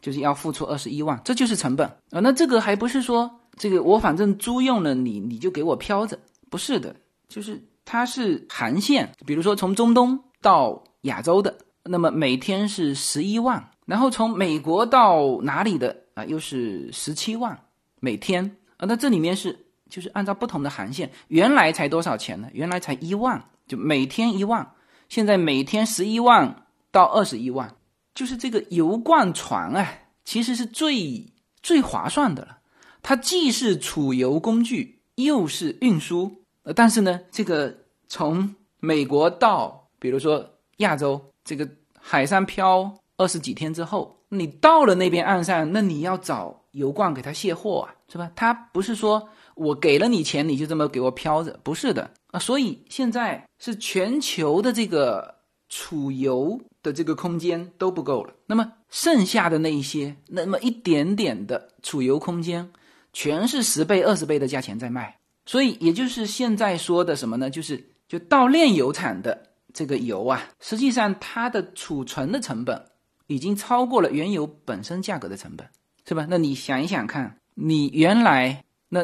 [0.01, 2.21] 就是要付出二十一万，这就是成本啊。
[2.21, 6.17] 那这个还不是说这个我反正租用了你，你就给我飘着，
[6.49, 6.95] 不是的，
[7.27, 17.59] 就是它是航线，比如说从中东到亚洲的，那么每天是十一万，然后从美国到哪里的啊，又是十七万
[17.99, 18.87] 每天啊。
[18.87, 22.49] 那这里面是就是按照不同的航线，原来才多少钱呢？
[22.53, 23.43] 原来才一万。
[23.67, 24.75] 就每天一万，
[25.09, 27.75] 现在每天十一万到二十一万，
[28.15, 29.89] 就是这个油罐船啊，
[30.25, 31.33] 其实是最
[31.63, 32.59] 最划算的了。
[33.03, 36.43] 它既是储油工具，又是运输。
[36.63, 37.77] 呃，但是呢，这个
[38.09, 48.31] 从美国到比如说亚洲这个海上漂二十几天之后，你到了那边岸上，那你要找油罐给它卸货啊，是吧？
[48.37, 52.39] 它不是说我给了你钱，你就这么给我飘着，不是的啊。
[52.39, 55.35] 所以现在是全球的这个
[55.69, 62.71] 储油的这个空间都不够了，那么剩下的那一些，那么一点点的储油空间，
[63.13, 65.19] 全是十倍、二十倍的价钱在卖。
[65.47, 67.51] 所以也就是现在说的什么呢？
[67.51, 69.49] 就是就到炼油厂的。
[69.75, 72.85] 这个油啊，实际上它的储存的成本
[73.27, 75.67] 已经超过了原油本身价格的成本，
[76.07, 76.27] 是吧？
[76.29, 79.03] 那你想一想看，你原来那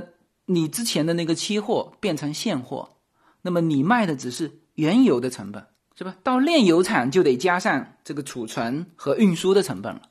[0.49, 2.97] 你之前的那个期货变成现货，
[3.43, 6.17] 那么你卖的只是原油的成本，是吧？
[6.23, 10.03] 到炼油厂就得加上这个储存和运输的成本了。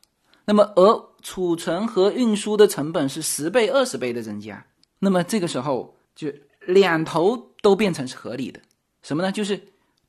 [0.46, 4.66] 那么而储存和运输的成本是十倍、二十倍的增加，
[5.00, 6.32] 那么这个时候就
[6.66, 8.60] 两头都变成是合理的，
[9.02, 9.32] 什么呢？
[9.32, 9.62] 就是。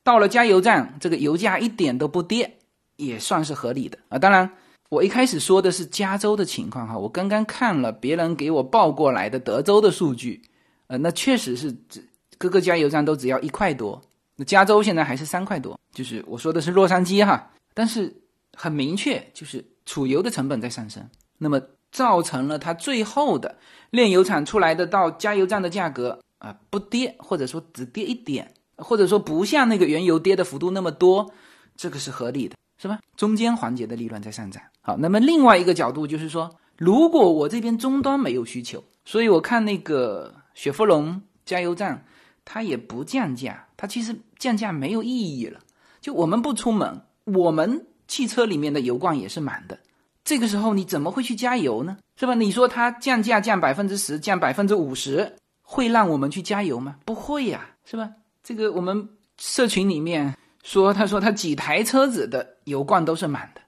[0.05, 2.61] 到了加油站，这个油价一点都不跌，
[2.97, 4.19] 也算是合理的啊。
[4.19, 4.51] 当然，
[4.89, 10.43] 我一开始说的是加州的情况哈，我刚刚看了别人给我报过来的德州的数据，
[10.87, 12.07] 呃，那确实是只
[12.39, 14.01] 各个加油站都只要一块多，
[14.37, 17.51] 那加州现在还是三块多，就是我说的是洛杉矶哈。
[17.75, 18.15] 但是
[18.55, 21.09] 很明确，就是储油的成本在上升，
[21.39, 21.61] 那么
[21.93, 23.59] 造成了它最后的
[23.91, 28.55] 炼油厂出来的到加油站的价格啊不跌，或者说只跌一点。
[28.81, 31.33] 或者说不像那个原油跌的幅度那么多，
[31.75, 33.01] 这个是合理的，是吧？
[33.17, 34.63] 中间环节的利润在上涨。
[34.89, 42.03] 好，那么另外一个角度就是说，如果我这边终端没有需求，所以我看那个雪佛龙加油站，
[42.47, 45.61] 它也不降价，它其实降价没有意义了。
[46.01, 49.79] 就我们不出门，我们汽车里面的油罐也是满的，
[50.25, 51.99] 这个时候你怎么会去加油呢？
[52.17, 52.33] 是吧？
[52.33, 55.31] 你说它降价降百分之十，降百分之五十，
[55.61, 56.97] 会让我们去加油吗？
[57.05, 58.09] 不会呀，是吧？
[58.43, 63.61] 这个我们社群里面说，他说他几台车子的油罐都是满的，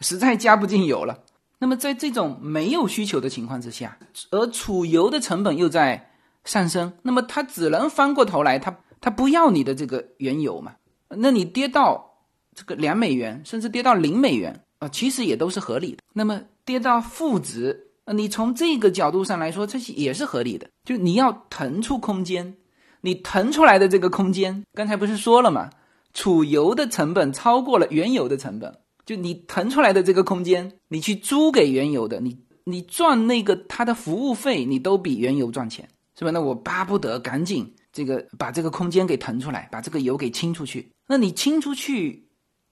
[0.00, 1.18] 实在加不进油了。
[1.58, 3.98] 那么在这种没有需求的情况之下，
[4.30, 6.10] 而储油的成本又在
[6.44, 10.74] 上升，那么他只能翻过头来，他他不要你的这个原油嘛？
[11.08, 12.18] 那你跌到
[12.54, 16.02] 这个两美元，甚至跌到零美元啊，其实也都是合理的。
[16.12, 20.68] 那么跌到负值，你从这个角度上来说，这些也是合理的。
[20.84, 22.56] 就你要腾出空间。
[23.02, 25.70] 你腾出来的这个空间，刚才不是说了吗？
[26.12, 28.74] 储油的成本超过了原油的成本，
[29.06, 35.88] 就你腾出来的这个空间，你去租给原油的，你你赚那个他的服务费，你都比原油赚钱，
[36.18, 36.30] 是吧？
[36.32, 40.90] 那我巴不得赶紧这个把这个空间给腾出来，把这个油给清出去。
[41.06, 42.28] 那你清出去，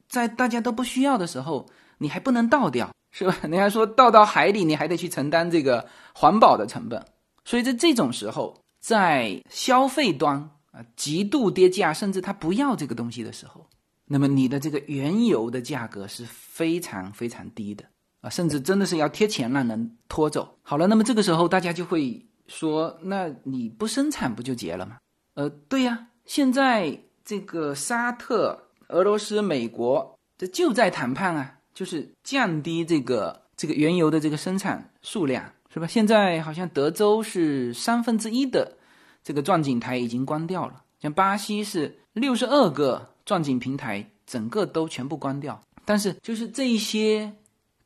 [0.08, 1.66] 在大家都不需要的时候，
[1.98, 3.34] 你还不能倒掉，是吧？
[3.48, 7.06] 你还说倒到海里，你还得去承担这个环保的成本，
[7.44, 8.60] 所以在这种时候。
[8.84, 13.66] 在消费端啊极度跌价，甚至他不要这个东西的时候，
[14.14, 17.84] 那么你的这个原油的价格是非常非常低的
[18.20, 20.56] 啊，甚至真的是要贴钱让人拖走。
[20.62, 24.98] 好了，那么这个时候大家就会说，那你不生产不就结了吗？
[25.34, 35.44] 呃，对呀，现在这个沙特、俄罗斯、美国这就在谈判啊，就是降低这个这个原油的这个生产数量。
[35.72, 35.88] 是吧？
[35.88, 38.76] 现在好像德州是三分之一的
[39.24, 45.60] 这个钻井台已经关掉了，像巴西是六十二个钻井平台，整个都全部关掉。
[45.84, 47.32] 但是就是这一些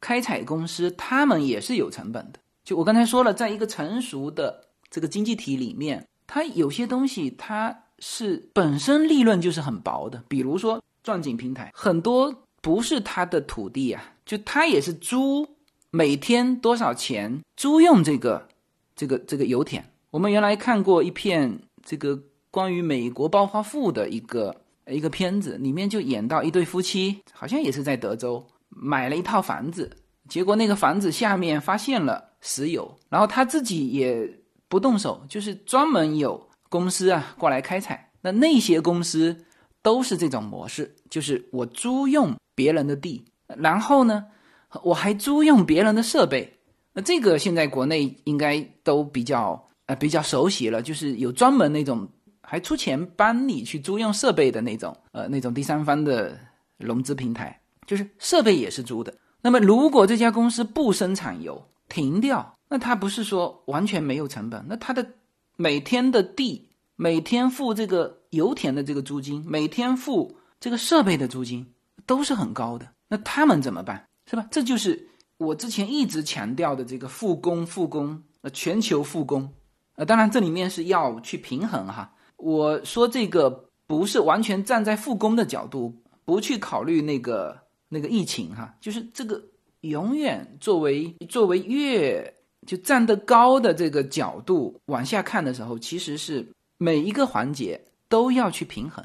[0.00, 2.38] 开采公司，他们也是有成本的。
[2.64, 10.22] 就我刚才说了，在一个成熟的这个经济体里面，它有些东西它是本身利润就是很薄的。
[10.28, 15.48] 比如说钻井平台，很多不是他的土地啊，就他也是租。
[15.90, 18.46] 每天多少钱租用这个
[18.94, 19.90] 这个这个油田？
[20.10, 24.60] 我们原来看过一片这个关于美国暴发户的一个
[24.90, 29.90] 一个片子，里面就演到一对夫妻，好像也是在德州买了一套房子，
[30.28, 34.28] 结果那个房子下面发现了石油，然后他自己也
[34.68, 38.10] 不动手，就是专门有公司啊过来开采。
[38.20, 39.44] 那那些公司
[39.82, 44.24] 都是这种模式，就是我租用别人的地，然后呢？
[44.82, 46.58] 我还租用别人的设备，
[46.92, 52.06] 那这个现在国内应该都比较呃比较熟悉了，就是有专门那种
[52.50, 56.38] 还出钱帮你去租用设备的那种呃那种第三方的
[56.78, 59.12] 融资平台，就是设备也是租的。
[59.42, 65.06] 那么如果这家公司不生产油停掉，那他不是说完全没有成本，那他的
[65.56, 71.74] 每天的地每天付这个油田的这个租金，每天付这个设备的租金
[72.06, 74.08] 都是很高的，那他们怎么办？
[74.24, 74.46] 是吧？
[74.50, 79.52] 这就是我之前一直强调的这个复工复工呃全球复工
[79.96, 82.14] 呃，当然这里面是要去平衡哈。
[82.38, 87.58] 我说这个不是完全站在复工的角度不去考虑那个
[87.88, 89.42] 那个疫情哈，就是这个
[89.82, 92.34] 永远作为作为越
[92.66, 99.04] 就站得高的这个角度往下看的时候，其实是每一个环节都要去平衡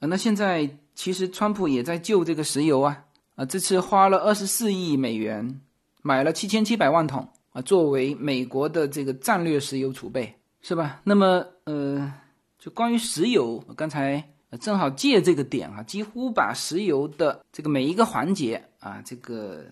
[0.00, 0.06] 啊。
[0.06, 3.04] 那现在其实川普也在救这个石油啊
[3.34, 5.60] 啊，这次花了二十四亿美元
[6.02, 11.00] 买了七千七百万桶啊，作为美国的这个战略石油储备，是吧？
[11.04, 12.12] 那么呃，
[12.64, 14.30] 就关于石油，刚才。
[14.60, 19.64] 正好借这个点啊，几乎把石油的这个每一个环节啊，这个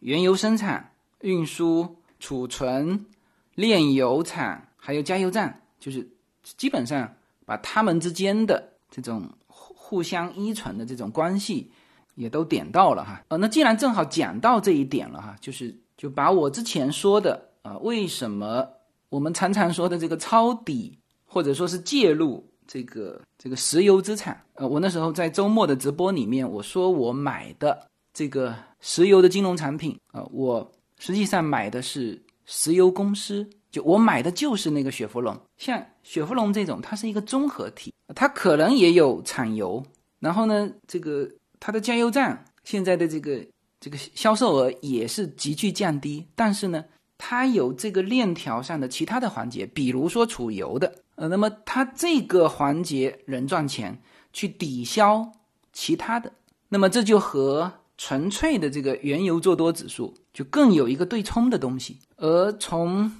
[0.00, 0.92] 原油生产、
[1.22, 3.06] 运输、储存、
[3.54, 6.06] 炼油厂，还有加油站，就是
[6.42, 7.14] 基本上
[7.46, 11.72] 把他们之间的这种互相依存的这种关系
[12.14, 13.24] 也都点到了哈。
[13.28, 18.68] 呃，那既然正好讲到这一点了哈，就是就把我之前说的啊，为什么
[19.08, 20.98] 我们常常说的这个抄底
[21.36, 22.42] 或者说是介入。
[22.66, 30.68] 这个这个石油资产，呃，我那时候在周末的直播里面，我说我买的这个石油的金融产品，啊，我
[30.98, 35.38] 实际上买的是石油公司，就我买的就是那个雪佛龙。
[35.58, 39.80] 像雪佛龙这种，它是一个综合体，它可能也有产油，
[40.18, 41.30] 然后呢，这个
[41.60, 43.46] 它的加油站现在的这个
[43.78, 46.84] 这个销售额也是急剧降低，但是呢，
[47.18, 50.92] 它有这个链条上的其他的环节，比如说储油的。
[51.16, 53.98] 呃，那么它这个环节能赚钱，
[54.32, 55.32] 去抵消
[55.72, 56.30] 其他的，
[56.68, 61.98] 那么这就和纯粹的这个原油做多指数就更有一个对冲的东西。
[62.16, 63.10] 而从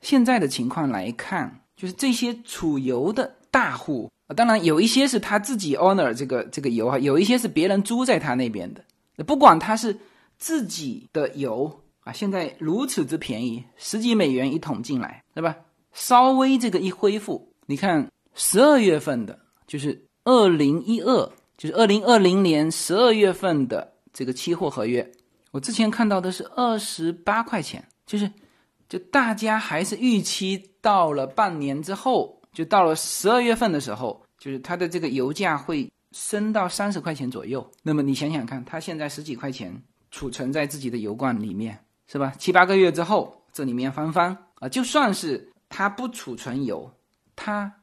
[0.00, 8.82] 现在的情况来看，就是这些储油的大户，当然有一些是他自己 owner 这个这个油啊，有一些是别人租在他那边的。
[9.24, 9.98] 不管他是
[10.38, 15.56] 自己的油啊，现在如此之便宜，十几美元一桶进来，对吧？
[15.92, 25.10] 稍微这个一恢复，你看十二月份的，就是二零一二，就是二零二零年十二月份的这个期货合约，
[25.50, 28.30] 我之前看到的是二十八块钱，就是
[28.88, 37.66] 就大家还是预期到了半年之后，就到了十二月份的时候，就是它的这个油价会升到三十块钱左右。
[37.82, 42.32] 那么你想想看，它现在十几块钱储存在自己的油罐里面，是吧？
[42.38, 45.50] 七八个月之后，这里面翻番啊，就算是。
[45.76, 46.88] 他不储存油，
[47.34, 47.74] 他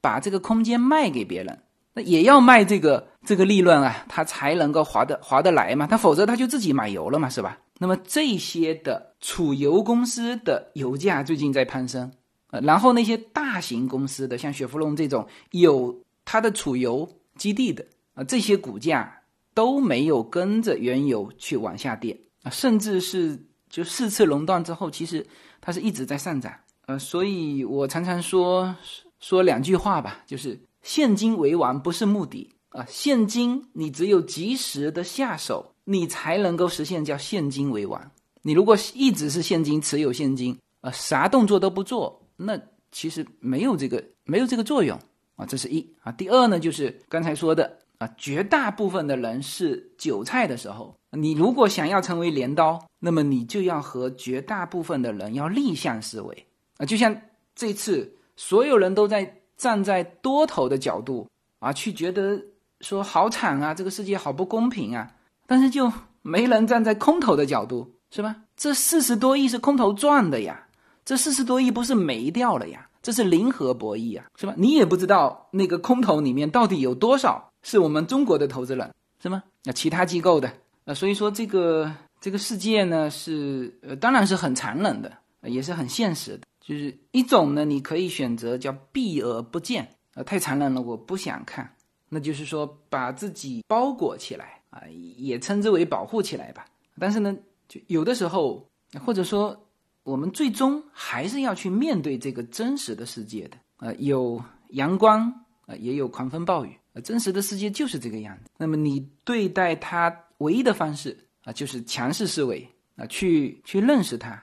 [0.00, 1.58] 把这个空间卖给别人，
[1.94, 5.84] 那也要卖这个这个利润啊，他才能够划得划得来嘛。
[5.84, 7.58] 他否则他就自己买油了嘛，是吧？
[7.80, 12.12] 那么这些的储油公司的油价最近在攀升，
[12.52, 19.22] 呃，然后那些大型公司的像雪佛龙这种有它的储油基地的啊，这些股价
[19.54, 23.36] 都没有跟着原油去往下跌啊，甚至是
[23.70, 25.26] 就四次熔断之后，其实
[25.60, 26.52] 它是一直在上涨。
[26.86, 28.74] 呃，所以我常常说
[29.20, 38.10] 说两句话吧，就是现金为王不是目的啊，现金你只有及时的下手，你才能够实现叫现金为王。
[38.42, 42.58] 你如果一直是现金持有现金，啊，啥动作都不做，那
[42.90, 44.98] 其实没有这个没有这个作用
[45.36, 46.10] 啊，这是一啊。
[46.10, 56.46] 第二呢，就是刚才说的啊，绝大部分的人是韭菜的时候，你如果想要成为镰刀，那么你就要和绝大部分的人要逆向思维。
[56.78, 57.14] 啊，就像
[57.54, 61.28] 这次所有人都在站在多头的角度
[61.58, 62.40] 啊，去觉得
[62.80, 65.12] 说好惨啊，这个世界好不公平啊，
[65.46, 68.36] 但是就没人站在空头的角度，是吧？
[68.56, 70.66] 这四十多亿是空头赚的呀，
[71.04, 74.54] 这四十多亿不是没掉了呀，这是零和博弈啊，是吧？
[74.56, 79.42] 你也不知道那个空头里面到底有多少是我们中国的投资人，是吗？
[79.64, 80.50] 那其他机构的
[80.86, 85.10] 啊，所以说这个这个世界呢是呃，当然是很残忍的，
[85.42, 86.46] 也是很现实的。
[86.60, 91.74] 就是一种呢，你可以选择叫避而不见，呃，太残忍了，我不想看。
[92.08, 94.82] 那就是说把自己包裹起来啊，
[95.16, 96.66] 也称之为保护起来吧。
[96.98, 97.36] 但是呢，
[97.68, 98.68] 就有的时候，
[99.04, 99.68] 或者说
[100.02, 103.56] 我们最终还是要去面对这个真实的世界的。
[103.78, 105.32] 呃，有阳光
[105.66, 108.50] 呃，也有狂风暴雨，呃真实的世界就是这个样子。
[108.58, 114.42] 那么你对待它唯一的方式啊，就是强势思维啊，去去认识它。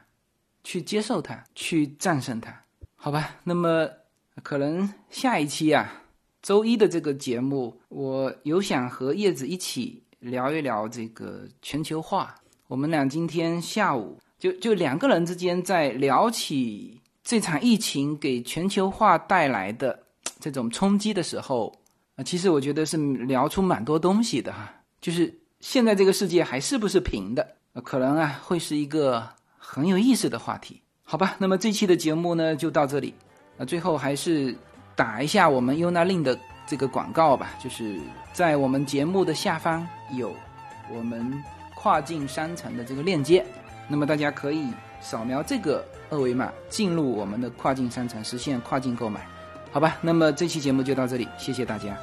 [0.64, 2.54] 去接受它，去战胜它，
[2.98, 3.38] 好吧？
[3.46, 3.88] 那么
[4.44, 6.04] 可能下一期啊，
[6.42, 12.36] 周一的这个节目，我有想和叶子一起聊一聊这个全球化。
[12.68, 19.98] 我们俩今天下午就就两个人之间在聊起这场疫情给全球化带来的
[20.42, 21.74] 这种冲击的时候，
[22.18, 24.74] 啊，其实我觉得是聊出蛮多东西的哈。
[25.00, 25.34] 就是
[25.68, 27.46] 现在这个世界还是不是平的？
[27.84, 29.28] 可能啊，会是一个。
[29.60, 31.36] 很有意思的话题，好吧？
[31.40, 33.14] 那么这期的节目呢，就到这里。
[33.58, 34.56] 那最后还是
[34.96, 38.00] 打一下我们 UNA LIN 的这个广告吧，就是
[38.32, 40.34] 在我们节目的下方有
[40.90, 41.44] 我们
[41.76, 43.46] 跨境商城的这个链接，
[43.90, 44.70] 那么大家可以
[45.02, 49.28] 扫描这个二维码进入我们的跨境商城，实现跨境购买。
[49.74, 51.98] 好吧，那么这期节目就到这里，谢谢大家。